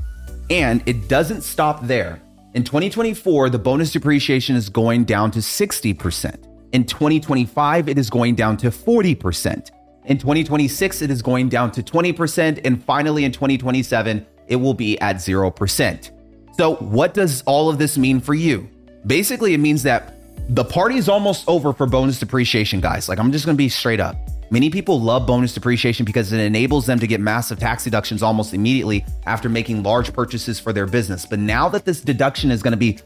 And 0.48 0.80
it 0.86 1.08
doesn't 1.08 1.42
stop 1.42 1.82
there. 1.82 2.22
In 2.54 2.62
2024, 2.62 3.50
the 3.50 3.58
bonus 3.58 3.90
depreciation 3.90 4.54
is 4.54 4.68
going 4.68 5.02
down 5.02 5.32
to 5.32 5.40
60%. 5.40 6.70
In 6.70 6.84
2025, 6.84 7.88
it 7.88 7.98
is 7.98 8.10
going 8.10 8.36
down 8.36 8.56
to 8.58 8.68
40%. 8.70 9.70
In 10.04 10.18
2026, 10.18 11.02
it 11.02 11.10
is 11.10 11.20
going 11.20 11.48
down 11.48 11.72
to 11.72 11.82
20%. 11.82 12.60
And 12.64 12.82
finally, 12.84 13.24
in 13.24 13.32
2027, 13.32 14.24
it 14.50 14.56
will 14.56 14.74
be 14.74 14.98
at 15.00 15.16
0%. 15.16 16.10
So, 16.56 16.74
what 16.76 17.14
does 17.14 17.42
all 17.46 17.70
of 17.70 17.78
this 17.78 17.96
mean 17.96 18.20
for 18.20 18.34
you? 18.34 18.68
Basically, 19.06 19.54
it 19.54 19.58
means 19.58 19.82
that 19.84 20.14
the 20.50 20.64
party 20.64 20.96
is 20.96 21.08
almost 21.08 21.48
over 21.48 21.72
for 21.72 21.86
bonus 21.86 22.18
depreciation, 22.18 22.80
guys. 22.80 23.08
Like, 23.08 23.18
I'm 23.18 23.32
just 23.32 23.46
gonna 23.46 23.56
be 23.56 23.68
straight 23.68 24.00
up. 24.00 24.16
Many 24.52 24.68
people 24.68 25.00
love 25.00 25.28
bonus 25.28 25.54
depreciation 25.54 26.04
because 26.04 26.32
it 26.32 26.40
enables 26.40 26.84
them 26.84 26.98
to 26.98 27.06
get 27.06 27.20
massive 27.20 27.60
tax 27.60 27.84
deductions 27.84 28.20
almost 28.20 28.52
immediately 28.52 29.06
after 29.24 29.48
making 29.48 29.84
large 29.84 30.12
purchases 30.12 30.58
for 30.58 30.72
their 30.72 30.86
business. 30.86 31.24
But 31.24 31.38
now 31.38 31.68
that 31.68 31.84
this 31.84 32.00
deduction 32.00 32.50
is 32.50 32.60
going 32.60 32.72
to 32.72 32.76
be 32.76 32.98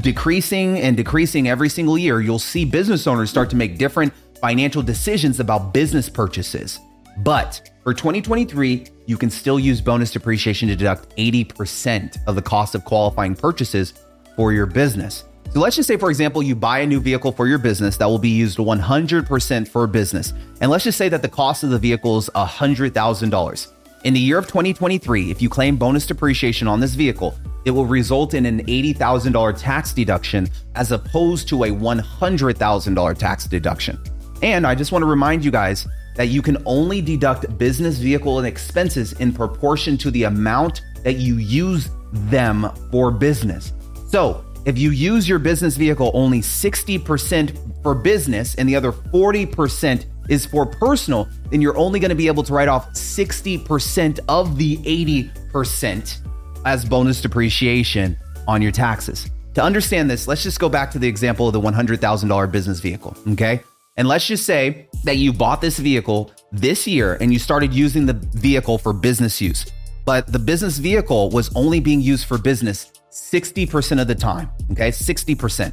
decreasing 0.00 0.78
and 0.78 0.96
decreasing 0.96 1.48
every 1.48 1.68
single 1.68 1.98
year, 1.98 2.20
you'll 2.20 2.38
see 2.38 2.64
business 2.64 3.08
owners 3.08 3.28
start 3.28 3.50
to 3.50 3.56
make 3.56 3.76
different 3.76 4.12
financial 4.40 4.80
decisions 4.80 5.40
about 5.40 5.74
business 5.74 6.08
purchases. 6.08 6.78
But 7.18 7.70
for 7.82 7.92
2023, 7.92 8.86
you 9.06 9.16
can 9.16 9.30
still 9.30 9.58
use 9.58 9.80
bonus 9.80 10.12
depreciation 10.12 10.68
to 10.68 10.76
deduct 10.76 11.16
80% 11.16 12.18
of 12.26 12.34
the 12.34 12.42
cost 12.42 12.74
of 12.74 12.84
qualifying 12.84 13.34
purchases 13.34 13.94
for 14.36 14.52
your 14.52 14.66
business. 14.66 15.24
So 15.52 15.60
let's 15.60 15.76
just 15.76 15.88
say, 15.88 15.96
for 15.96 16.10
example, 16.10 16.42
you 16.42 16.54
buy 16.54 16.80
a 16.80 16.86
new 16.86 17.00
vehicle 17.00 17.32
for 17.32 17.48
your 17.48 17.58
business 17.58 17.96
that 17.96 18.06
will 18.06 18.18
be 18.18 18.28
used 18.28 18.58
100% 18.58 19.68
for 19.68 19.86
business. 19.86 20.34
And 20.60 20.70
let's 20.70 20.84
just 20.84 20.98
say 20.98 21.08
that 21.08 21.22
the 21.22 21.28
cost 21.28 21.64
of 21.64 21.70
the 21.70 21.78
vehicle 21.78 22.18
is 22.18 22.28
$100,000. 22.34 23.72
In 24.04 24.14
the 24.14 24.20
year 24.20 24.38
of 24.38 24.46
2023, 24.46 25.30
if 25.30 25.42
you 25.42 25.48
claim 25.48 25.76
bonus 25.76 26.06
depreciation 26.06 26.68
on 26.68 26.78
this 26.78 26.94
vehicle, 26.94 27.34
it 27.64 27.70
will 27.70 27.86
result 27.86 28.34
in 28.34 28.46
an 28.46 28.64
$80,000 28.66 29.60
tax 29.60 29.92
deduction 29.92 30.48
as 30.76 30.92
opposed 30.92 31.48
to 31.48 31.64
a 31.64 31.68
$100,000 31.68 33.18
tax 33.18 33.46
deduction. 33.46 33.98
And 34.42 34.66
I 34.66 34.74
just 34.74 34.92
want 34.92 35.02
to 35.02 35.06
remind 35.06 35.44
you 35.44 35.50
guys 35.50 35.88
that 36.18 36.28
you 36.28 36.42
can 36.42 36.58
only 36.66 37.00
deduct 37.00 37.56
business 37.58 37.98
vehicle 37.98 38.38
and 38.38 38.46
expenses 38.46 39.12
in 39.14 39.32
proportion 39.32 39.96
to 39.96 40.10
the 40.10 40.24
amount 40.24 40.82
that 41.04 41.18
you 41.18 41.36
use 41.36 41.90
them 42.12 42.68
for 42.90 43.12
business. 43.12 43.72
So 44.08 44.44
if 44.66 44.76
you 44.76 44.90
use 44.90 45.28
your 45.28 45.38
business 45.38 45.76
vehicle 45.76 46.10
only 46.14 46.40
60% 46.40 47.82
for 47.84 47.94
business 47.94 48.56
and 48.56 48.68
the 48.68 48.74
other 48.74 48.90
40% 48.90 50.06
is 50.28 50.44
for 50.44 50.66
personal, 50.66 51.28
then 51.50 51.62
you're 51.62 51.78
only 51.78 52.00
going 52.00 52.08
to 52.08 52.16
be 52.16 52.26
able 52.26 52.42
to 52.42 52.52
write 52.52 52.68
off 52.68 52.92
60% 52.94 54.18
of 54.28 54.58
the 54.58 54.76
80% 54.78 56.18
as 56.64 56.84
bonus 56.84 57.20
depreciation 57.20 58.16
on 58.48 58.60
your 58.60 58.72
taxes. 58.72 59.30
To 59.54 59.62
understand 59.62 60.10
this, 60.10 60.26
let's 60.26 60.42
just 60.42 60.58
go 60.58 60.68
back 60.68 60.90
to 60.90 60.98
the 60.98 61.06
example 61.06 61.46
of 61.46 61.52
the 61.52 61.60
$100,000 61.60 62.50
business 62.50 62.80
vehicle, 62.80 63.16
okay? 63.28 63.62
And 63.98 64.06
let's 64.06 64.26
just 64.26 64.46
say 64.46 64.88
that 65.02 65.16
you 65.16 65.32
bought 65.32 65.60
this 65.60 65.78
vehicle 65.80 66.30
this 66.52 66.86
year 66.86 67.18
and 67.20 67.32
you 67.32 67.40
started 67.40 67.74
using 67.74 68.06
the 68.06 68.12
vehicle 68.12 68.78
for 68.78 68.92
business 68.92 69.40
use, 69.40 69.66
but 70.06 70.30
the 70.30 70.38
business 70.38 70.78
vehicle 70.78 71.30
was 71.30 71.54
only 71.56 71.80
being 71.80 72.00
used 72.00 72.26
for 72.26 72.38
business 72.38 72.92
60% 73.10 74.00
of 74.00 74.06
the 74.06 74.14
time. 74.14 74.50
Okay, 74.70 74.90
60%. 74.90 75.72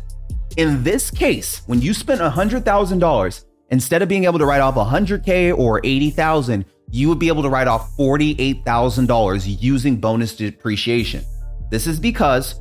In 0.57 0.83
this 0.83 1.11
case, 1.11 1.61
when 1.67 1.79
you 1.79 1.93
spent 1.93 2.19
$100,000, 2.19 3.45
instead 3.69 4.01
of 4.01 4.09
being 4.09 4.23
able 4.23 4.39
to 4.39 4.45
write 4.45 4.61
off 4.61 4.73
100K 4.73 5.55
or 5.55 5.79
80,000, 5.83 6.65
you 6.89 7.09
would 7.09 7.19
be 7.19 7.27
able 7.27 7.43
to 7.43 7.49
write 7.49 7.67
off 7.67 7.95
$48,000 7.95 9.61
using 9.61 9.97
bonus 9.97 10.35
depreciation. 10.35 11.23
This 11.69 11.85
is 11.85 11.99
because 11.99 12.55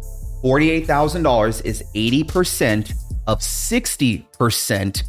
$48,000 0.45 1.65
is 1.65 1.83
80% 1.95 2.93
of 3.27 3.39
60% 3.39 5.03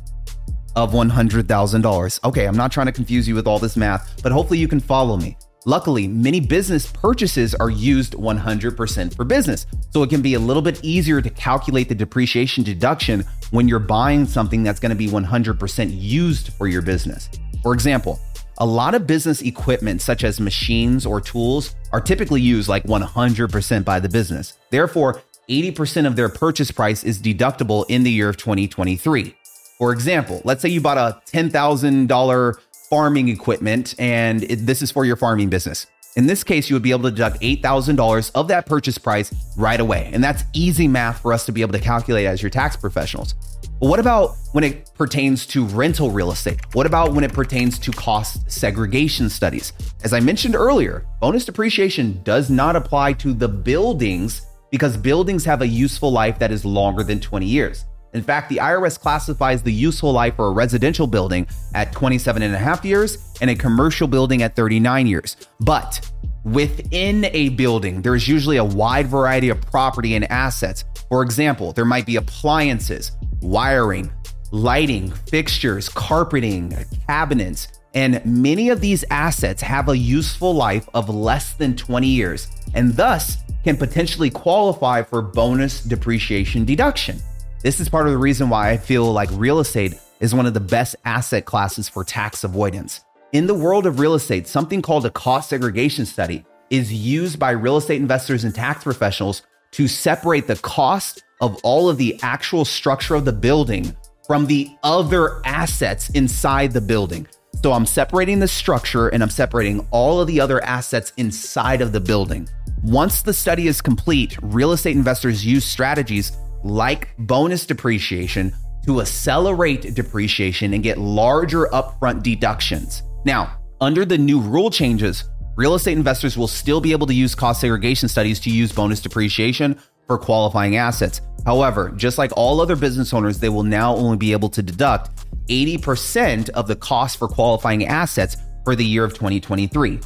of 0.76 0.92
$100,000. 0.92 2.24
Okay, 2.24 2.46
I'm 2.46 2.58
not 2.58 2.72
trying 2.72 2.88
to 2.88 2.92
confuse 2.92 3.28
you 3.28 3.36
with 3.36 3.48
all 3.48 3.60
this 3.60 3.78
math, 3.78 4.22
but 4.22 4.32
hopefully 4.32 4.60
you 4.60 4.68
can 4.68 4.80
follow 4.80 5.18
me. 5.18 5.38
Luckily, 5.68 6.08
many 6.08 6.40
business 6.40 6.92
purchases 6.92 7.56
are 7.56 7.72
used 7.72 8.14
100% 8.14 9.16
for 9.16 9.26
business, 9.26 9.66
so 9.90 10.04
it 10.04 10.12
can 10.12 10.22
be 10.22 10.36
a 10.36 10.40
little 10.40 10.62
bit 10.62 10.80
easier 10.84 11.22
to 11.22 11.30
calculate 11.32 11.90
the 11.90 11.96
depreciation 11.96 12.64
deduction 12.64 13.24
when 13.50 13.68
you're 13.68 13.80
buying 13.80 14.28
something 14.28 14.62
that's 14.62 14.80
going 14.80 14.92
to 14.92 14.96
be 14.96 15.08
100% 15.08 15.90
used 15.92 16.54
for 16.54 16.68
your 16.68 16.84
business. 16.84 17.30
For 17.64 17.74
example, 17.74 18.20
a 18.60 18.66
lot 18.66 18.94
of 18.94 19.08
business 19.08 19.42
equipment, 19.42 20.04
such 20.04 20.24
as 20.24 20.40
machines 20.40 21.04
or 21.04 21.20
tools, 21.20 21.76
are 21.92 22.00
typically 22.00 22.42
used 22.42 22.70
like 22.70 22.84
100% 22.84 23.84
by 23.84 24.00
the 24.00 24.08
business. 24.08 24.54
Therefore, 24.70 25.22
80% 25.50 26.06
of 26.06 26.16
their 26.16 26.30
purchase 26.30 26.70
price 26.70 27.04
is 27.04 27.20
deductible 27.20 27.86
in 27.90 28.04
the 28.04 28.12
year 28.12 28.30
of 28.30 28.38
2023. 28.38 29.36
For 29.78 29.92
example, 29.92 30.42
let's 30.46 30.62
say 30.62 30.70
you 30.70 30.80
bought 30.80 30.98
a 30.98 31.22
$10,000 31.32 32.56
farming 32.90 33.30
equipment 33.30 33.96
and 34.00 34.44
it, 34.44 34.66
this 34.66 34.82
is 34.82 34.92
for 34.92 35.06
your 35.06 35.18
farming 35.18 35.50
business. 35.50 35.88
In 36.16 36.28
this 36.28 36.46
case, 36.46 36.70
you 36.70 36.76
would 36.78 36.84
be 36.84 36.92
able 36.92 37.04
to 37.04 37.12
deduct 37.12 37.42
$8,000 37.42 38.32
of 38.36 38.48
that 38.48 38.66
purchase 38.66 38.98
price 38.98 39.34
right 39.58 39.80
away. 39.80 40.10
And 40.14 40.24
that's 40.24 40.46
easy 40.54 40.88
math 40.88 41.22
for 41.22 41.34
us 41.34 41.46
to 41.46 41.52
be 41.52 41.62
able 41.62 41.74
to 41.74 41.80
calculate 41.80 42.26
as 42.26 42.42
your 42.42 42.50
tax 42.50 42.78
professionals. 42.78 43.36
But 43.82 43.90
what 43.90 44.00
about 44.00 44.38
when 44.54 44.64
it 44.64 44.92
pertains 44.94 45.46
to 45.48 45.66
rental 45.66 46.12
real 46.12 46.32
estate? 46.32 46.74
What 46.74 46.86
about 46.86 47.14
when 47.14 47.26
it 47.26 47.34
pertains 47.34 47.78
to 47.80 47.92
cost 47.92 48.50
segregation 48.50 49.30
studies? 49.30 49.74
As 50.06 50.14
I 50.14 50.22
mentioned 50.22 50.56
earlier, 50.56 51.06
bonus 51.20 51.44
depreciation 51.44 52.22
does 52.24 52.50
not 52.50 52.78
apply 52.78 53.12
to 53.14 53.34
the 53.34 53.50
buildings 53.50 54.42
because 54.72 54.96
buildings 54.96 55.44
have 55.44 55.62
a 55.62 55.68
useful 55.68 56.14
life 56.14 56.40
that 56.40 56.52
is 56.52 56.64
longer 56.64 57.04
than 57.04 57.20
20 57.20 57.46
years. 57.46 57.84
In 58.16 58.24
fact, 58.24 58.48
the 58.48 58.58
IRS 58.58 58.98
classifies 58.98 59.62
the 59.62 59.74
useful 59.74 60.14
life 60.14 60.38
for 60.38 60.48
a 60.48 60.52
residential 60.52 61.06
building 61.06 61.46
at 61.74 61.92
27 61.92 62.42
and 62.42 62.56
a 62.56 62.58
half 62.58 62.86
years 62.86 63.18
and 63.42 63.50
a 63.50 63.56
commercial 63.56 64.08
building 64.08 64.42
at 64.42 64.56
39 64.56 65.06
years. 65.06 65.36
But 65.60 66.10
within 66.46 67.26
a 67.26 67.50
building, 67.50 68.02
there 68.02 68.16
is 68.16 68.26
usually 68.26 68.56
a 68.56 68.64
wide 68.64 69.08
variety 69.08 69.50
of 69.50 69.60
property 69.60 70.16
and 70.16 70.24
assets. 70.32 70.86
For 71.10 71.24
example, 71.24 71.74
there 71.74 71.84
might 71.84 72.06
be 72.06 72.16
appliances, 72.16 73.12
wiring, 73.42 74.10
lighting, 74.52 75.12
fixtures, 75.12 75.90
carpeting, 75.90 76.74
cabinets, 77.08 77.68
and 77.96 78.26
many 78.26 78.70
of 78.70 78.80
these 78.80 79.04
assets 79.12 79.62
have 79.62 79.90
a 79.90 79.98
useful 79.98 80.54
life 80.56 80.88
of 80.94 81.10
less 81.10 81.52
than 81.54 81.76
20 81.76 82.08
years 82.08 82.48
and 82.74 82.94
thus 82.94 83.38
can 83.66 83.76
potentially 83.76 84.30
qualify 84.30 85.02
for 85.02 85.22
bonus 85.22 85.82
depreciation 85.82 86.64
deduction. 86.64 87.20
This 87.66 87.80
is 87.80 87.90
part 87.90 88.06
of 88.06 88.12
the 88.12 88.20
reason 88.20 88.50
why 88.50 88.70
I 88.70 88.78
feel 88.78 89.12
like 89.12 89.28
real 89.32 89.60
estate 89.60 89.96
is 90.20 90.36
one 90.36 90.46
of 90.46 90.54
the 90.54 90.60
best 90.60 90.96
asset 91.04 91.46
classes 91.46 91.90
for 91.90 92.04
tax 92.04 92.44
avoidance. 92.44 93.04
In 93.34 93.48
the 93.48 93.56
world 93.56 93.88
of 93.88 94.00
real 94.00 94.14
estate, 94.14 94.46
something 94.48 94.84
called 94.84 95.04
a 95.04 95.10
cost 95.10 95.50
segregation 95.50 96.06
study 96.06 96.46
is 96.70 96.94
used 96.94 97.40
by 97.40 97.50
real 97.50 97.78
estate 97.78 98.00
investors 98.00 98.44
and 98.44 98.54
tax 98.54 98.84
professionals 98.84 99.42
to 99.72 99.88
separate 99.88 100.46
the 100.46 100.58
cost 100.58 101.24
of 101.42 101.60
all 101.64 101.90
of 101.90 101.98
the 101.98 102.20
actual 102.22 102.66
structure 102.66 103.16
of 103.16 103.26
the 103.26 103.34
building 103.34 103.98
from 104.28 104.46
the 104.46 104.70
other 104.84 105.44
assets 105.44 106.10
inside 106.12 106.72
the 106.72 106.82
building. 106.82 107.26
So 107.64 107.74
I'm 107.74 107.88
separating 107.88 108.38
the 108.38 108.48
structure 108.48 109.08
and 109.08 109.24
I'm 109.24 109.32
separating 109.32 109.88
all 109.90 110.22
of 110.22 110.28
the 110.28 110.40
other 110.40 110.64
assets 110.64 111.14
inside 111.18 111.82
of 111.82 111.94
the 111.94 112.00
building. 112.00 112.48
Once 112.84 113.24
the 113.24 113.34
study 113.34 113.66
is 113.66 113.82
complete, 113.82 114.38
real 114.44 114.74
estate 114.74 114.96
investors 114.96 115.44
use 115.44 115.66
strategies 115.66 116.32
like 116.66 117.10
bonus 117.20 117.66
depreciation 117.66 118.52
to 118.86 119.00
accelerate 119.00 119.94
depreciation 119.94 120.74
and 120.74 120.84
get 120.84 120.98
larger 120.98 121.68
upfront 121.68 122.24
deductions. 122.24 123.04
Now, 123.24 123.58
under 123.82 124.04
the 124.04 124.18
new 124.18 124.40
rule 124.40 124.72
changes, 124.72 125.26
real 125.56 125.76
estate 125.76 125.98
investors 125.98 126.38
will 126.38 126.48
still 126.48 126.82
be 126.82 126.92
able 126.92 127.08
to 127.08 127.14
use 127.14 127.36
cost 127.36 127.62
segregation 127.62 128.10
studies 128.10 128.40
to 128.42 128.50
use 128.50 128.72
bonus 128.72 129.00
depreciation 129.00 129.80
for 130.08 130.18
qualifying 130.18 130.76
assets. 130.76 131.22
However, 131.46 131.92
just 131.96 132.18
like 132.18 132.32
all 132.36 132.60
other 132.60 132.76
business 132.76 133.14
owners, 133.14 133.40
they 133.40 133.50
will 133.50 133.64
now 133.64 133.96
only 133.96 134.18
be 134.18 134.32
able 134.32 134.50
to 134.50 134.64
deduct 134.64 135.24
80% 135.48 136.50
of 136.50 136.68
the 136.68 136.76
cost 136.76 137.20
for 137.20 137.28
qualifying 137.28 137.86
assets 137.86 138.38
for 138.64 138.76
the 138.76 138.86
year 138.86 139.04
of 139.04 139.14
2023. 139.14 140.00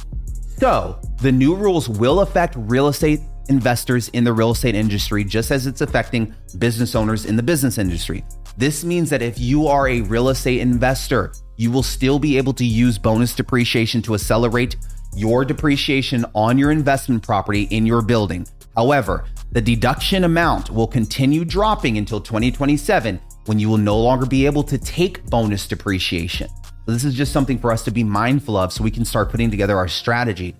So, 0.58 1.00
the 1.22 1.32
new 1.32 1.54
rules 1.54 1.88
will 1.88 2.20
affect 2.20 2.54
real 2.56 2.88
estate 2.88 3.20
investors 3.50 4.08
in 4.10 4.24
the 4.24 4.32
real 4.32 4.52
estate 4.52 4.74
industry, 4.74 5.24
just 5.24 5.50
as 5.50 5.66
it's 5.66 5.82
affecting 5.82 6.34
business 6.58 6.94
owners 6.94 7.26
in 7.26 7.36
the 7.36 7.42
business 7.42 7.76
industry. 7.76 8.24
This 8.56 8.84
means 8.84 9.10
that 9.10 9.20
if 9.20 9.38
you 9.38 9.66
are 9.66 9.88
a 9.88 10.00
real 10.02 10.30
estate 10.30 10.60
investor, 10.60 11.32
you 11.56 11.70
will 11.70 11.82
still 11.82 12.18
be 12.18 12.38
able 12.38 12.54
to 12.54 12.64
use 12.64 12.96
bonus 12.96 13.34
depreciation 13.34 14.00
to 14.02 14.14
accelerate 14.14 14.76
your 15.14 15.44
depreciation 15.44 16.24
on 16.34 16.56
your 16.56 16.70
investment 16.70 17.22
property 17.22 17.64
in 17.64 17.84
your 17.84 18.00
building. 18.00 18.46
However, 18.76 19.26
the 19.52 19.60
deduction 19.60 20.24
amount 20.24 20.70
will 20.70 20.86
continue 20.86 21.44
dropping 21.44 21.98
until 21.98 22.20
2027 22.20 23.20
when 23.46 23.58
you 23.58 23.68
will 23.68 23.78
no 23.78 23.98
longer 23.98 24.26
be 24.26 24.46
able 24.46 24.62
to 24.62 24.78
take 24.78 25.24
bonus 25.26 25.66
depreciation. 25.66 26.48
This 26.86 27.04
is 27.04 27.14
just 27.14 27.32
something 27.32 27.58
for 27.58 27.72
us 27.72 27.84
to 27.84 27.90
be 27.90 28.04
mindful 28.04 28.56
of 28.56 28.72
so 28.72 28.82
we 28.82 28.90
can 28.90 29.04
start 29.04 29.30
putting 29.30 29.50
together 29.50 29.76
our 29.76 29.88
strategy 29.88 30.56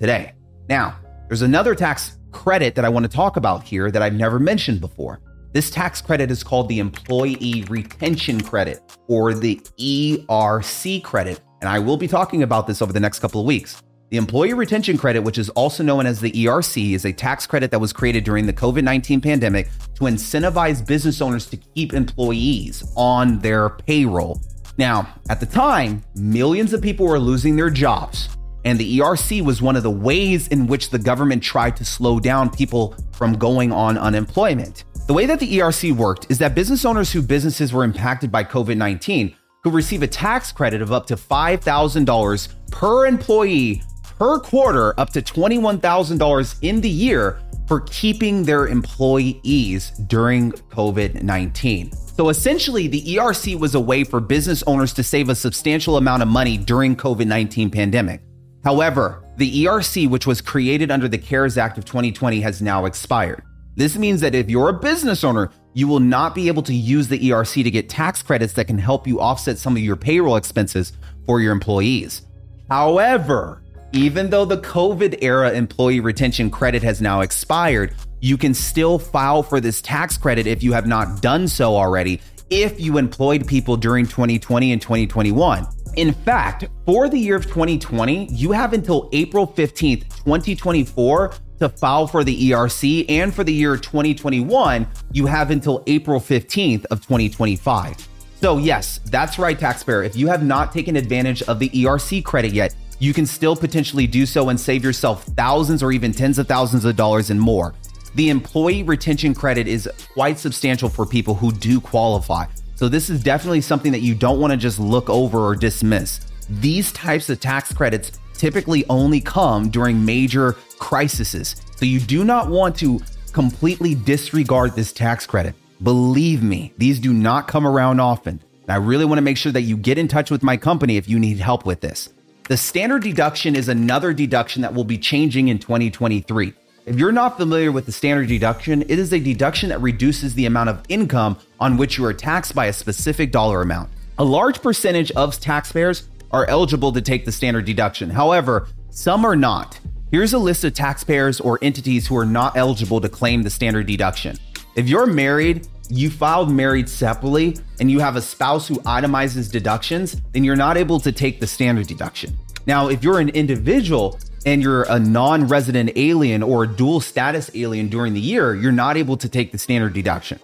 today. 0.00 0.34
Now, 0.68 0.98
there's 1.28 1.42
another 1.42 1.74
tax 1.74 2.18
credit 2.32 2.74
that 2.74 2.84
I 2.84 2.88
want 2.88 3.04
to 3.04 3.12
talk 3.14 3.36
about 3.36 3.62
here 3.62 3.90
that 3.90 4.02
I've 4.02 4.14
never 4.14 4.38
mentioned 4.38 4.80
before. 4.80 5.20
This 5.52 5.70
tax 5.70 6.00
credit 6.00 6.30
is 6.30 6.42
called 6.42 6.68
the 6.68 6.78
Employee 6.78 7.64
Retention 7.68 8.40
Credit 8.40 8.80
or 9.06 9.34
the 9.34 9.60
ERC 9.78 11.04
credit. 11.04 11.40
And 11.60 11.68
I 11.68 11.78
will 11.78 11.98
be 11.98 12.08
talking 12.08 12.42
about 12.42 12.66
this 12.66 12.80
over 12.80 12.92
the 12.92 13.00
next 13.00 13.18
couple 13.18 13.40
of 13.40 13.46
weeks. 13.46 13.82
The 14.10 14.16
Employee 14.16 14.54
Retention 14.54 14.98
Credit, 14.98 15.22
which 15.22 15.38
is 15.38 15.48
also 15.50 15.82
known 15.82 16.06
as 16.06 16.20
the 16.20 16.32
ERC, 16.32 16.94
is 16.94 17.04
a 17.04 17.12
tax 17.12 17.46
credit 17.46 17.70
that 17.70 17.80
was 17.80 17.92
created 17.92 18.24
during 18.24 18.46
the 18.46 18.52
COVID 18.52 18.82
19 18.82 19.20
pandemic 19.20 19.68
to 19.94 20.04
incentivize 20.04 20.86
business 20.86 21.20
owners 21.20 21.46
to 21.46 21.56
keep 21.56 21.92
employees 21.92 22.82
on 22.96 23.38
their 23.38 23.70
payroll. 23.70 24.40
Now, 24.78 25.14
at 25.28 25.38
the 25.38 25.46
time, 25.46 26.02
millions 26.14 26.72
of 26.72 26.82
people 26.82 27.06
were 27.06 27.18
losing 27.18 27.56
their 27.56 27.70
jobs 27.70 28.28
and 28.64 28.78
the 28.78 28.98
ERC 28.98 29.42
was 29.42 29.60
one 29.60 29.76
of 29.76 29.82
the 29.82 29.90
ways 29.90 30.48
in 30.48 30.66
which 30.66 30.90
the 30.90 30.98
government 30.98 31.42
tried 31.42 31.76
to 31.76 31.84
slow 31.84 32.20
down 32.20 32.50
people 32.50 32.96
from 33.12 33.34
going 33.34 33.72
on 33.72 33.98
unemployment. 33.98 34.84
The 35.06 35.14
way 35.14 35.26
that 35.26 35.40
the 35.40 35.58
ERC 35.58 35.92
worked 35.96 36.30
is 36.30 36.38
that 36.38 36.54
business 36.54 36.84
owners 36.84 37.10
whose 37.12 37.26
businesses 37.26 37.72
were 37.72 37.84
impacted 37.84 38.30
by 38.30 38.44
COVID 38.44 38.76
19 38.76 39.34
could 39.62 39.74
receive 39.74 40.02
a 40.02 40.06
tax 40.06 40.52
credit 40.52 40.82
of 40.82 40.92
up 40.92 41.06
to 41.06 41.16
$5,000 41.16 42.48
per 42.70 43.06
employee 43.06 43.82
per 44.18 44.38
quarter, 44.38 44.98
up 44.98 45.10
to 45.10 45.22
$21,000 45.22 46.58
in 46.62 46.80
the 46.80 46.88
year 46.88 47.40
for 47.66 47.80
keeping 47.80 48.44
their 48.44 48.68
employees 48.68 49.90
during 50.06 50.52
COVID 50.52 51.22
19. 51.22 51.92
So 51.92 52.28
essentially, 52.28 52.88
the 52.88 53.02
ERC 53.02 53.58
was 53.58 53.74
a 53.74 53.80
way 53.80 54.04
for 54.04 54.20
business 54.20 54.62
owners 54.66 54.92
to 54.94 55.02
save 55.02 55.28
a 55.28 55.34
substantial 55.34 55.96
amount 55.96 56.22
of 56.22 56.28
money 56.28 56.58
during 56.58 56.94
COVID 56.94 57.26
19 57.26 57.70
pandemic. 57.70 58.20
However, 58.64 59.22
the 59.36 59.64
ERC, 59.64 60.08
which 60.08 60.26
was 60.26 60.40
created 60.40 60.90
under 60.90 61.08
the 61.08 61.18
CARES 61.18 61.58
Act 61.58 61.78
of 61.78 61.84
2020, 61.84 62.40
has 62.40 62.62
now 62.62 62.84
expired. 62.84 63.42
This 63.74 63.96
means 63.96 64.20
that 64.20 64.34
if 64.34 64.50
you're 64.50 64.68
a 64.68 64.78
business 64.78 65.24
owner, 65.24 65.50
you 65.72 65.88
will 65.88 66.00
not 66.00 66.34
be 66.34 66.48
able 66.48 66.62
to 66.64 66.74
use 66.74 67.08
the 67.08 67.18
ERC 67.18 67.64
to 67.64 67.70
get 67.70 67.88
tax 67.88 68.22
credits 68.22 68.52
that 68.54 68.66
can 68.66 68.78
help 68.78 69.06
you 69.06 69.20
offset 69.20 69.58
some 69.58 69.76
of 69.76 69.82
your 69.82 69.96
payroll 69.96 70.36
expenses 70.36 70.92
for 71.24 71.40
your 71.40 71.52
employees. 71.52 72.22
However, 72.68 73.62
even 73.92 74.30
though 74.30 74.44
the 74.44 74.58
COVID 74.58 75.18
era 75.22 75.52
employee 75.52 76.00
retention 76.00 76.50
credit 76.50 76.82
has 76.82 77.00
now 77.00 77.20
expired, 77.20 77.94
you 78.20 78.36
can 78.36 78.54
still 78.54 78.98
file 78.98 79.42
for 79.42 79.60
this 79.60 79.82
tax 79.82 80.16
credit 80.16 80.46
if 80.46 80.62
you 80.62 80.72
have 80.72 80.86
not 80.86 81.20
done 81.22 81.48
so 81.48 81.74
already 81.74 82.20
if 82.50 82.78
you 82.78 82.98
employed 82.98 83.46
people 83.46 83.78
during 83.78 84.06
2020 84.06 84.72
and 84.72 84.82
2021. 84.82 85.66
In 85.96 86.14
fact, 86.14 86.64
for 86.86 87.10
the 87.10 87.18
year 87.18 87.36
of 87.36 87.44
2020, 87.44 88.26
you 88.32 88.50
have 88.52 88.72
until 88.72 89.10
April 89.12 89.46
15th, 89.46 90.08
2024 90.24 91.34
to 91.58 91.68
file 91.68 92.06
for 92.06 92.24
the 92.24 92.50
ERC 92.50 93.04
and 93.10 93.32
for 93.34 93.44
the 93.44 93.52
year 93.52 93.76
2021, 93.76 94.88
you 95.12 95.26
have 95.26 95.50
until 95.50 95.82
April 95.86 96.18
15th 96.18 96.86
of 96.86 97.02
2025. 97.02 98.08
So 98.40 98.56
yes, 98.56 99.00
that's 99.04 99.38
right 99.38 99.58
taxpayer. 99.58 100.02
If 100.02 100.16
you 100.16 100.28
have 100.28 100.42
not 100.42 100.72
taken 100.72 100.96
advantage 100.96 101.42
of 101.42 101.58
the 101.58 101.68
ERC 101.68 102.24
credit 102.24 102.52
yet, 102.52 102.74
you 102.98 103.12
can 103.12 103.26
still 103.26 103.54
potentially 103.54 104.06
do 104.06 104.24
so 104.24 104.48
and 104.48 104.58
save 104.58 104.82
yourself 104.82 105.24
thousands 105.36 105.82
or 105.82 105.92
even 105.92 106.12
tens 106.12 106.38
of 106.38 106.48
thousands 106.48 106.86
of 106.86 106.96
dollars 106.96 107.28
and 107.28 107.38
more. 107.38 107.74
The 108.14 108.30
employee 108.30 108.82
retention 108.82 109.34
credit 109.34 109.68
is 109.68 109.90
quite 110.14 110.38
substantial 110.38 110.88
for 110.88 111.04
people 111.04 111.34
who 111.34 111.52
do 111.52 111.80
qualify. 111.80 112.46
So 112.82 112.88
this 112.88 113.10
is 113.10 113.22
definitely 113.22 113.60
something 113.60 113.92
that 113.92 114.00
you 114.00 114.12
don't 114.12 114.40
want 114.40 114.50
to 114.50 114.56
just 114.56 114.80
look 114.80 115.08
over 115.08 115.38
or 115.38 115.54
dismiss. 115.54 116.18
These 116.50 116.90
types 116.90 117.30
of 117.30 117.38
tax 117.38 117.72
credits 117.72 118.10
typically 118.34 118.84
only 118.90 119.20
come 119.20 119.70
during 119.70 120.04
major 120.04 120.54
crises. 120.80 121.54
So 121.76 121.86
you 121.86 122.00
do 122.00 122.24
not 122.24 122.50
want 122.50 122.74
to 122.78 123.00
completely 123.32 123.94
disregard 123.94 124.74
this 124.74 124.92
tax 124.92 125.28
credit. 125.28 125.54
Believe 125.84 126.42
me, 126.42 126.72
these 126.76 126.98
do 126.98 127.14
not 127.14 127.46
come 127.46 127.68
around 127.68 128.00
often. 128.00 128.42
I 128.66 128.78
really 128.78 129.04
want 129.04 129.18
to 129.18 129.22
make 129.22 129.36
sure 129.36 129.52
that 129.52 129.62
you 129.62 129.76
get 129.76 129.96
in 129.96 130.08
touch 130.08 130.32
with 130.32 130.42
my 130.42 130.56
company 130.56 130.96
if 130.96 131.08
you 131.08 131.20
need 131.20 131.38
help 131.38 131.64
with 131.64 131.82
this. 131.82 132.08
The 132.48 132.56
standard 132.56 133.04
deduction 133.04 133.54
is 133.54 133.68
another 133.68 134.12
deduction 134.12 134.62
that 134.62 134.74
will 134.74 134.82
be 134.82 134.98
changing 134.98 135.46
in 135.46 135.60
2023. 135.60 136.52
If 136.84 136.98
you're 136.98 137.12
not 137.12 137.36
familiar 137.36 137.70
with 137.70 137.86
the 137.86 137.92
standard 137.92 138.26
deduction, 138.26 138.82
it 138.82 138.98
is 138.98 139.12
a 139.12 139.20
deduction 139.20 139.68
that 139.68 139.80
reduces 139.80 140.34
the 140.34 140.46
amount 140.46 140.68
of 140.68 140.82
income 140.88 141.38
on 141.60 141.76
which 141.76 141.96
you 141.96 142.04
are 142.04 142.12
taxed 142.12 142.56
by 142.56 142.66
a 142.66 142.72
specific 142.72 143.30
dollar 143.30 143.62
amount. 143.62 143.88
A 144.18 144.24
large 144.24 144.60
percentage 144.60 145.12
of 145.12 145.38
taxpayers 145.38 146.08
are 146.32 146.44
eligible 146.46 146.90
to 146.92 147.00
take 147.00 147.24
the 147.24 147.30
standard 147.30 147.66
deduction. 147.66 148.10
However, 148.10 148.66
some 148.90 149.24
are 149.24 149.36
not. 149.36 149.78
Here's 150.10 150.32
a 150.32 150.38
list 150.38 150.64
of 150.64 150.74
taxpayers 150.74 151.40
or 151.40 151.60
entities 151.62 152.08
who 152.08 152.16
are 152.16 152.26
not 152.26 152.56
eligible 152.56 153.00
to 153.00 153.08
claim 153.08 153.44
the 153.44 153.50
standard 153.50 153.86
deduction. 153.86 154.36
If 154.74 154.88
you're 154.88 155.06
married, 155.06 155.68
you 155.88 156.10
filed 156.10 156.50
married 156.50 156.88
separately 156.88 157.58
and 157.78 157.92
you 157.92 158.00
have 158.00 158.16
a 158.16 158.22
spouse 158.22 158.66
who 158.66 158.74
itemizes 158.80 159.52
deductions, 159.52 160.20
then 160.32 160.42
you're 160.42 160.56
not 160.56 160.76
able 160.76 160.98
to 160.98 161.12
take 161.12 161.38
the 161.38 161.46
standard 161.46 161.86
deduction. 161.86 162.36
Now, 162.66 162.88
if 162.88 163.04
you're 163.04 163.20
an 163.20 163.28
individual 163.28 164.18
and 164.44 164.62
you're 164.62 164.82
a 164.84 164.98
non 164.98 165.46
resident 165.46 165.92
alien 165.96 166.42
or 166.42 166.64
a 166.64 166.66
dual 166.66 167.00
status 167.00 167.50
alien 167.54 167.88
during 167.88 168.14
the 168.14 168.20
year, 168.20 168.54
you're 168.54 168.72
not 168.72 168.96
able 168.96 169.16
to 169.18 169.28
take 169.28 169.52
the 169.52 169.58
standard 169.58 169.92
deduction. 169.92 170.38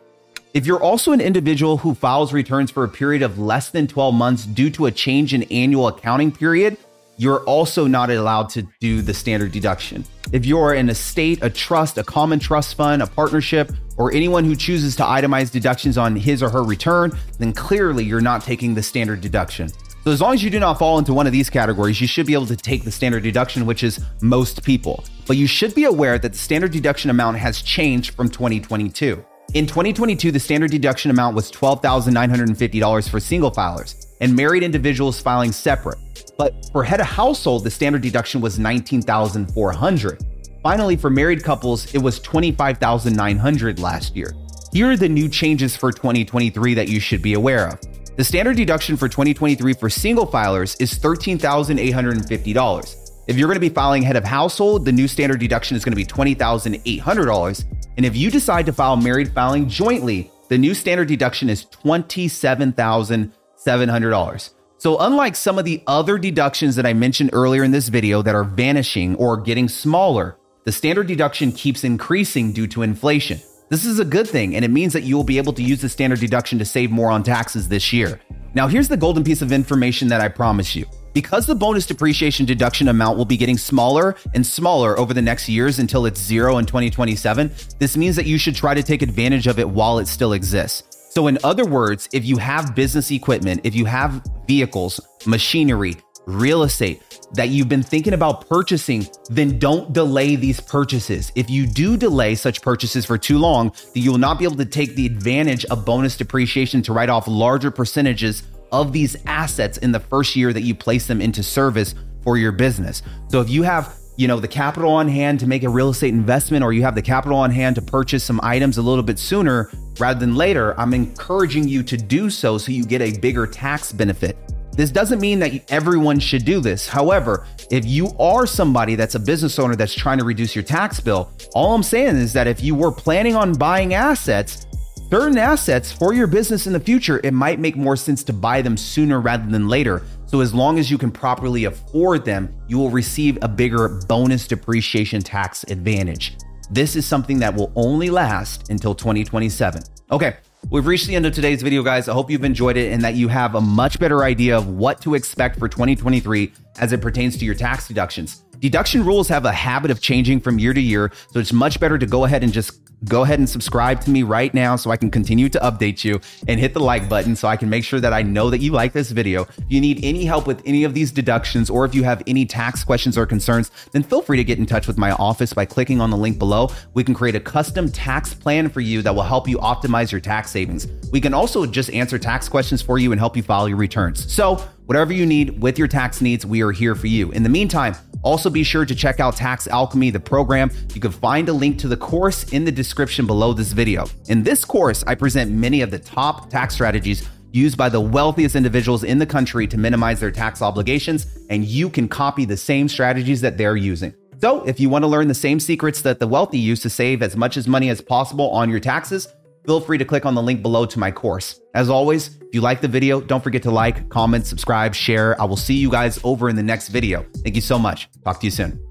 If 0.55 0.67
you're 0.67 0.83
also 0.83 1.13
an 1.13 1.21
individual 1.21 1.79
who 1.79 1.95
files 1.95 2.33
returns 2.33 2.71
for 2.71 2.85
a 2.85 2.89
period 2.89 3.23
of 3.23 3.39
less 3.39 3.71
than 3.71 3.87
12 3.87 4.15
months 4.15 4.45
due 4.47 4.71
to 4.71 4.87
a 4.87 4.91
change 4.91 5.35
in 5.35 5.43
annual 5.45 5.89
accounting 5.89 6.33
period, 6.33 6.77
you're 7.19 7.41
also 7.45 7.87
not 7.87 8.11
allowed 8.11 8.49
to 8.51 8.67
do 8.81 9.03
the 9.03 9.13
standard 9.13 9.53
deduction. 9.53 10.05
If 10.33 10.47
you're 10.47 10.73
an 10.73 10.89
estate, 10.89 11.41
a 11.43 11.51
trust, 11.51 11.99
a 11.99 12.05
common 12.05 12.39
trust 12.39 12.77
fund, 12.77 13.03
a 13.03 13.07
partnership, 13.07 13.73
or 13.97 14.13
anyone 14.13 14.45
who 14.45 14.55
chooses 14.55 14.95
to 14.97 15.03
itemize 15.03 15.51
deductions 15.51 15.99
on 15.99 16.15
his 16.15 16.43
or 16.43 16.49
her 16.49 16.63
return, 16.63 17.13
then 17.39 17.53
clearly 17.53 18.05
you're 18.05 18.21
not 18.21 18.43
taking 18.43 18.75
the 18.75 18.83
standard 18.83 19.21
deduction. 19.21 19.71
So, 20.05 20.13
as 20.13 20.21
long 20.21 20.35
as 20.35 20.43
you 20.43 20.51
do 20.51 20.61
not 20.61 20.79
fall 20.79 20.99
into 20.99 21.13
one 21.13 21.27
of 21.27 21.33
these 21.33 21.51
categories, 21.51 22.01
you 22.01 22.07
should 22.07 22.27
be 22.27 22.33
able 22.33 22.47
to 22.47 22.57
take 22.57 22.85
the 22.85 22.91
standard 22.91 23.23
deduction, 23.23 23.67
which 23.67 23.83
is 23.83 24.01
most 24.23 24.63
people. 24.63 25.05
But 25.27 25.37
you 25.37 25.47
should 25.47 25.75
be 25.75 25.85
aware 25.85 26.19
that 26.19 26.33
the 26.33 26.39
standard 26.39 26.73
deduction 26.73 27.11
amount 27.11 27.37
has 27.39 27.61
changed 27.63 28.15
from 28.15 28.29
2022. 28.29 29.25
In 29.55 29.67
2022, 29.67 30.31
the 30.31 30.39
standard 30.39 30.71
deduction 30.71 31.11
amount 31.11 31.35
was 31.35 31.51
$12,950 31.51 33.09
for 33.09 33.19
single 33.19 33.51
filers 33.51 34.07
and 34.21 34.35
married 34.37 34.63
individuals 34.63 35.21
filing 35.21 35.53
separate. 35.53 35.99
But 36.37 36.55
for 36.71 36.85
head 36.85 37.01
of 37.01 37.07
household, 37.07 37.65
the 37.65 37.71
standard 37.71 38.03
deduction 38.03 38.41
was 38.41 38.59
19,400. 38.59 40.23
Finally, 40.63 40.97
for 40.97 41.11
married 41.11 41.43
couples, 41.43 41.95
it 41.95 41.99
was 41.99 42.21
25,900 42.21 43.79
last 43.79 44.15
year. 44.15 44.35
Here 44.73 44.91
are 44.91 44.97
the 44.97 45.09
new 45.09 45.29
changes 45.29 45.77
for 45.77 45.93
2023 45.93 46.75
that 46.75 46.89
you 46.89 47.01
should 47.01 47.23
be 47.23 47.35
aware 47.35 47.69
of. 47.69 47.81
The 48.19 48.25
standard 48.25 48.57
deduction 48.57 48.97
for 48.97 49.09
2023 49.09 49.75
for 49.75 49.89
single 49.89 50.27
filers 50.27 50.77
is 50.83 50.99
$13,850. 50.99 53.11
If 53.29 53.39
you're 53.39 53.47
going 53.47 53.55
to 53.55 53.61
be 53.61 53.69
filing 53.69 54.03
head 54.03 54.17
of 54.17 54.25
household, 54.25 54.85
the 54.85 54.91
new 54.91 55.07
standard 55.07 55.39
deduction 55.39 55.77
is 55.77 55.85
going 55.85 55.93
to 55.93 55.97
be 55.97 56.05
$20,800. 56.05 57.65
And 57.97 58.05
if 58.05 58.17
you 58.17 58.33
decide 58.33 58.67
to 58.67 58.73
file 58.73 58.97
married 58.97 59.33
filing 59.33 59.69
jointly, 59.69 60.33
the 60.49 60.59
new 60.59 60.75
standard 60.75 61.07
deduction 61.07 61.49
is 61.49 61.67
$27,700. 61.67 64.51
So, 64.79 64.99
unlike 64.99 65.37
some 65.37 65.57
of 65.57 65.65
the 65.65 65.81
other 65.87 66.19
deductions 66.19 66.75
that 66.75 66.87
I 66.87 66.95
mentioned 66.95 67.31
earlier 67.33 67.63
in 67.63 67.71
this 67.71 67.87
video 67.87 68.21
that 68.23 68.35
are 68.35 68.43
vanishing 68.43 69.15
or 69.15 69.37
getting 69.37 69.69
smaller, 69.69 70.37
the 70.65 70.73
standard 70.73 71.07
deduction 71.07 71.53
keeps 71.53 71.85
increasing 71.85 72.51
due 72.51 72.67
to 72.67 72.83
inflation. 72.83 73.39
This 73.71 73.85
is 73.85 73.99
a 73.99 74.05
good 74.05 74.27
thing, 74.27 74.57
and 74.57 74.65
it 74.65 74.71
means 74.71 74.95
that 74.95 75.03
you 75.03 75.15
will 75.15 75.25
be 75.25 75.37
able 75.37 75.53
to 75.53 75.63
use 75.63 75.83
the 75.83 75.91
standard 75.91 76.21
deduction 76.21 76.59
to 76.59 76.65
save 76.65 76.91
more 76.91 77.11
on 77.11 77.23
taxes 77.23 77.69
this 77.69 77.93
year. 77.93 78.19
Now, 78.55 78.67
here's 78.67 78.89
the 78.89 78.97
golden 78.97 79.23
piece 79.23 79.43
of 79.43 79.53
information 79.53 80.09
that 80.09 80.23
I 80.23 80.29
promise 80.29 80.75
you. 80.75 80.87
Because 81.13 81.45
the 81.45 81.55
bonus 81.55 81.85
depreciation 81.85 82.47
deduction 82.47 82.89
amount 82.89 83.19
will 83.19 83.27
be 83.27 83.37
getting 83.37 83.59
smaller 83.59 84.17
and 84.33 84.47
smaller 84.47 84.99
over 84.99 85.13
the 85.13 85.21
next 85.21 85.51
years 85.51 85.81
until 85.81 86.07
it's 86.07 86.19
zero 86.19 86.57
in 86.57 86.65
2027, 86.65 87.53
this 87.79 87.95
means 87.95 88.17
that 88.17 88.25
you 88.25 88.39
should 88.39 88.55
try 88.55 88.73
to 88.73 88.83
take 88.83 89.03
advantage 89.03 89.47
of 89.47 89.59
it 89.59 89.69
while 89.69 89.99
it 89.99 90.09
still 90.09 90.33
exists. 90.33 90.97
So, 91.11 91.27
in 91.27 91.37
other 91.45 91.67
words, 91.67 92.09
if 92.15 92.25
you 92.25 92.39
have 92.39 92.75
business 92.75 93.11
equipment, 93.11 93.61
if 93.65 93.75
you 93.75 93.85
have 93.85 94.25
vehicles, 94.47 94.99
machinery, 95.27 95.97
real 96.29 96.63
estate, 96.63 97.03
that 97.33 97.49
you've 97.49 97.69
been 97.69 97.83
thinking 97.83 98.15
about 98.15 98.49
purchasing, 98.49 99.07
then 99.31 99.59
don't 99.59 99.93
delay 99.93 100.37
these 100.37 100.61
purchases. 100.61 101.33
If 101.35 101.51
you 101.51 101.67
do 101.67 101.97
delay 101.97 102.35
such 102.35 102.63
purchases 102.63 103.05
for 103.05 103.19
too 103.19 103.39
long, 103.39 103.73
then 103.95 104.03
you 104.03 104.11
will 104.11 104.19
not 104.19 104.39
be 104.39 104.45
able 104.45 104.57
to 104.57 104.65
take 104.65 104.95
the 104.95 105.07
advantage 105.07 105.65
of 105.67 105.85
bonus 105.85 106.17
depreciation 106.17 106.83
to 106.83 106.93
write 106.93 107.09
off 107.09 107.27
larger 107.27 107.71
percentages 107.71 108.45
of 108.73 108.93
these 108.93 109.17
assets 109.27 109.79
in 109.79 109.93
the 109.93 110.01
first 110.01 110.37
year 110.37 110.53
that 110.53 110.63
you 110.63 110.75
place 110.75 111.07
them 111.07 111.21
into 111.21 111.43
service 111.43 111.95
for 112.23 112.37
your 112.37 112.53
business. 112.53 113.03
So 113.29 113.41
if 113.41 113.49
you 113.49 113.63
have 113.63 113.95
you 114.17 114.27
know 114.27 114.41
the 114.41 114.49
capital 114.49 114.91
on 114.91 115.07
hand 115.07 115.39
to 115.39 115.47
make 115.47 115.63
a 115.63 115.69
real 115.69 115.91
estate 115.91 116.13
investment 116.13 116.65
or 116.65 116.73
you 116.73 116.83
have 116.83 116.97
the 116.97 117.03
capital 117.03 117.39
on 117.39 117.53
hand 117.53 117.77
to 117.77 117.83
purchase 117.83 118.25
some 118.25 118.41
items 118.43 118.77
a 118.77 118.83
little 118.83 119.05
bit 119.05 119.17
sooner 119.17 119.71
rather 120.01 120.19
than 120.19 120.35
later 120.35 120.79
i'm 120.79 120.93
encouraging 120.93 121.69
you 121.69 121.85
to 121.85 121.97
do 121.97 122.29
so 122.29 122.59
so 122.59 122.73
you 122.73 122.85
get 122.85 123.01
a 123.01 123.17
bigger 123.21 123.47
tax 123.47 123.93
benefit 123.93 124.37
this 124.79 124.93
doesn't 124.93 125.21
mean 125.21 125.41
that 125.41 125.73
everyone 125.73 126.21
should 126.21 126.45
do 126.45 126.61
this. 126.61 126.87
However, 126.87 127.45
if 127.69 127.85
you 127.85 128.13
are 128.21 128.47
somebody 128.47 128.95
that's 128.95 129.17
a 129.17 129.19
business 129.19 129.59
owner 129.59 129.75
that's 129.75 129.93
trying 129.93 130.19
to 130.19 130.25
reduce 130.25 130.55
your 130.55 130.63
tax 130.63 131.01
bill, 131.01 131.33
all 131.53 131.75
I'm 131.75 131.83
saying 131.83 132.15
is 132.15 132.33
that 132.35 132.47
if 132.47 132.63
you 132.63 132.77
were 132.77 132.93
planning 132.93 133.35
on 133.35 133.55
buying 133.55 133.95
assets, 133.95 134.69
certain 135.11 135.37
assets 135.37 135.91
for 135.91 136.15
your 136.15 136.29
business 136.29 136.69
in 136.69 136.73
the 136.73 136.79
future, 136.79 137.21
it 137.25 137.35
might 137.35 137.59
make 137.59 137.75
more 137.75 137.97
sense 137.97 138.23
to 138.23 138.33
buy 138.33 138.63
them 138.63 138.77
sooner 138.77 139.21
rather 139.21 139.51
than 139.51 139.67
later. 139.67 140.05
So, 140.27 140.43
as 140.43 140.55
long 140.55 140.79
as 140.79 140.93
you 140.93 140.97
can 140.97 141.11
properly 141.11 141.65
afford 141.65 142.25
them, 142.25 142.55
you 142.69 142.79
will 142.79 142.91
receive 142.91 143.37
a 143.43 143.49
bigger 143.49 143.89
bonus 144.07 144.47
depreciation 144.47 145.23
tax 145.23 145.65
advantage. 145.65 146.37
This 146.71 146.95
is 146.95 147.05
something 147.05 147.41
that 147.41 147.53
will 147.53 147.73
only 147.75 148.11
last 148.11 148.71
until 148.71 148.95
2027. 148.95 149.83
Okay, 150.13 150.37
We've 150.71 150.87
reached 150.87 151.07
the 151.07 151.17
end 151.17 151.25
of 151.25 151.33
today's 151.33 151.63
video, 151.63 151.83
guys. 151.83 152.09
I 152.09 152.13
hope 152.13 152.31
you've 152.31 152.45
enjoyed 152.45 152.77
it 152.77 152.93
and 152.93 153.03
that 153.03 153.15
you 153.15 153.29
have 153.29 153.55
a 153.55 153.61
much 153.61 153.99
better 153.99 154.25
idea 154.25 154.57
of 154.57 154.69
what 154.69 155.01
to 155.03 155.15
expect 155.15 155.59
for 155.59 155.69
2023 155.69 156.53
as 156.79 156.93
it 156.93 157.01
pertains 157.01 157.39
to 157.39 157.45
your 157.45 157.55
tax 157.55 157.89
deductions. 157.89 158.43
Deduction 158.61 159.05
rules 159.05 159.29
have 159.29 159.45
a 159.45 159.53
habit 159.53 159.91
of 159.91 160.01
changing 160.01 160.41
from 160.41 160.59
year 160.59 160.75
to 160.75 160.81
year, 160.81 161.13
so 161.31 161.39
it's 161.39 161.53
much 161.53 161.79
better 161.79 161.97
to 161.97 162.07
go 162.07 162.25
ahead 162.25 162.43
and 162.43 162.53
just 162.53 162.81
go 163.05 163.23
ahead 163.23 163.39
and 163.39 163.49
subscribe 163.49 164.01
to 164.01 164.11
me 164.11 164.25
right 164.25 164.53
now 164.53 164.75
so 164.75 164.91
I 164.91 164.97
can 164.97 165.11
continue 165.11 165.49
to 165.51 165.59
update 165.61 166.03
you 166.03 166.21
and 166.49 166.59
hit 166.59 166.75
the 166.75 166.81
like 166.81 167.09
button 167.09 167.37
so 167.37 167.47
I 167.47 167.57
can 167.57 167.71
make 167.71 167.85
sure 167.85 168.01
that 168.01 168.13
I 168.13 168.23
know 168.23 168.51
that 168.51 168.59
you 168.59 168.73
like 168.73 168.93
this 168.93 169.13
video. 169.13 169.43
If 169.43 169.65
you 169.69 169.81
need 169.81 170.05
any 170.05 170.25
help 170.25 170.49
with 170.49 170.61
any 170.67 170.83
of 170.83 170.95
these 170.95 171.13
deductions 171.13 171.71
or 171.71 171.85
if 171.85 171.95
you 171.95 172.03
have 172.03 172.23
any 172.27 172.45
tax 172.45 172.83
questions 172.83 173.17
or 173.17 173.27
concerns, 173.27 173.71
then 173.93 174.03
feel 174.03 174.23
free 174.23 174.37
to 174.37 174.45
get 174.45 174.59
in 174.59 174.67
touch 174.67 174.89
with 174.89 174.99
my 174.99 175.13
office 175.13 175.53
by 175.53 175.65
clicking 175.65 176.01
on 176.01 176.11
the 176.11 176.17
link 176.17 176.39
below. 176.39 176.71
We 176.95 177.05
can 177.05 177.15
create 177.15 177.37
a 177.37 177.41
custom 177.41 177.91
tax 177.91 178.35
plan 178.35 178.69
for 178.69 178.81
you 178.81 179.03
that 179.03 179.15
will 179.15 179.23
help 179.23 179.49
you 179.49 179.59
optimize 179.59 180.11
your 180.11 180.21
tax 180.21 180.51
savings. 180.51 180.89
We 181.13 181.21
can 181.21 181.35
also 181.35 181.67
just 181.67 181.91
answer 181.91 182.19
tax 182.19 182.49
questions 182.49 182.83
for 182.83 182.99
you 182.99 183.13
and 183.13 183.21
help 183.21 183.37
you 183.37 183.45
file 183.45 183.69
your 183.69 183.79
returns. 183.79 184.33
So, 184.33 184.61
whatever 184.89 185.13
you 185.13 185.27
need 185.27 185.61
with 185.61 185.79
your 185.79 185.87
tax 185.87 186.23
needs, 186.23 186.47
we 186.47 186.63
are 186.63 186.73
here 186.73 186.95
for 186.95 187.09
you. 187.09 187.31
In 187.33 187.43
the 187.43 187.49
meantime, 187.51 187.95
also, 188.23 188.49
be 188.49 188.65
sure 188.65 188.87
to 188.87 188.95
check 188.95 189.21
out 189.21 189.37
Tax 189.37 189.69
Alchemy, 189.69 190.11
the 190.11 190.19
program. 190.19 190.71
You 190.95 191.01
can 191.01 191.13
find 191.13 191.49
a 191.49 191.53
link 191.53 191.79
to 191.81 191.89
the 191.89 191.97
course 191.97 192.45
in 192.53 192.65
the 192.65 192.73
description 192.73 193.27
below 193.27 193.53
this 193.53 193.73
video. 193.73 194.07
In 194.29 194.43
this 194.43 194.65
course, 194.65 195.05
I 195.07 195.15
present 195.15 195.53
many 195.53 195.83
of 195.83 195.91
the 195.91 195.99
top 195.99 196.49
tax 196.49 196.75
strategies 196.75 197.29
used 197.53 197.77
by 197.77 197.91
the 197.91 198.01
wealthiest 198.01 198.57
individuals 198.57 199.05
in 199.05 199.19
the 199.19 199.27
country 199.27 199.67
to 199.69 199.77
minimize 199.77 200.21
their 200.21 200.33
tax 200.33 200.63
obligations, 200.63 201.39
and 201.51 201.65
you 201.65 201.91
can 201.91 202.09
copy 202.09 202.47
the 202.47 202.57
same 202.57 202.89
strategies 202.89 203.43
that 203.43 203.59
they're 203.59 203.77
using. 203.77 204.15
So, 204.41 204.65
if 204.65 204.81
you 204.81 204.89
want 204.89 205.03
to 205.03 205.09
learn 205.09 205.29
the 205.29 205.35
same 205.35 205.61
secrets 205.61 206.01
that 206.03 206.19
the 206.19 206.27
wealthy 206.27 206.59
use 206.59 206.81
to 206.83 206.91
save 206.91 207.23
as 207.23 207.37
much 207.37 207.57
as 207.57 207.69
money 207.69 207.91
as 207.91 208.01
possible 208.01 208.51
on 208.51 208.71
your 208.71 208.81
taxes, 208.81 209.29
feel 209.69 209.83
free 209.83 209.99
to 209.99 210.05
click 210.07 210.25
on 210.25 210.35
the 210.35 210.43
link 210.43 210.63
below 210.63 210.87
to 210.87 210.99
my 210.99 211.11
course. 211.11 211.61
As 211.75 211.91
always, 211.91 212.39
if 212.41 212.55
you 212.55 212.63
like 212.63 212.81
the 212.81 212.89
video, 212.89 213.21
don't 213.21 213.45
forget 213.45 213.63
to 213.65 213.71
like, 213.71 214.09
comment, 214.09 214.47
subscribe, 214.47 214.95
share. 214.95 215.39
I 215.39 215.45
will 215.45 215.59
see 215.59 215.75
you 215.75 215.91
guys 215.91 216.19
over 216.25 216.49
in 216.49 216.57
the 216.57 216.63
next 216.63 216.89
video. 216.89 217.27
Thank 217.43 217.55
you 217.55 217.61
so 217.61 217.79
much. 217.79 218.09
Talk 218.25 218.41
to 218.41 218.47
you 218.47 218.51
soon. 218.51 218.88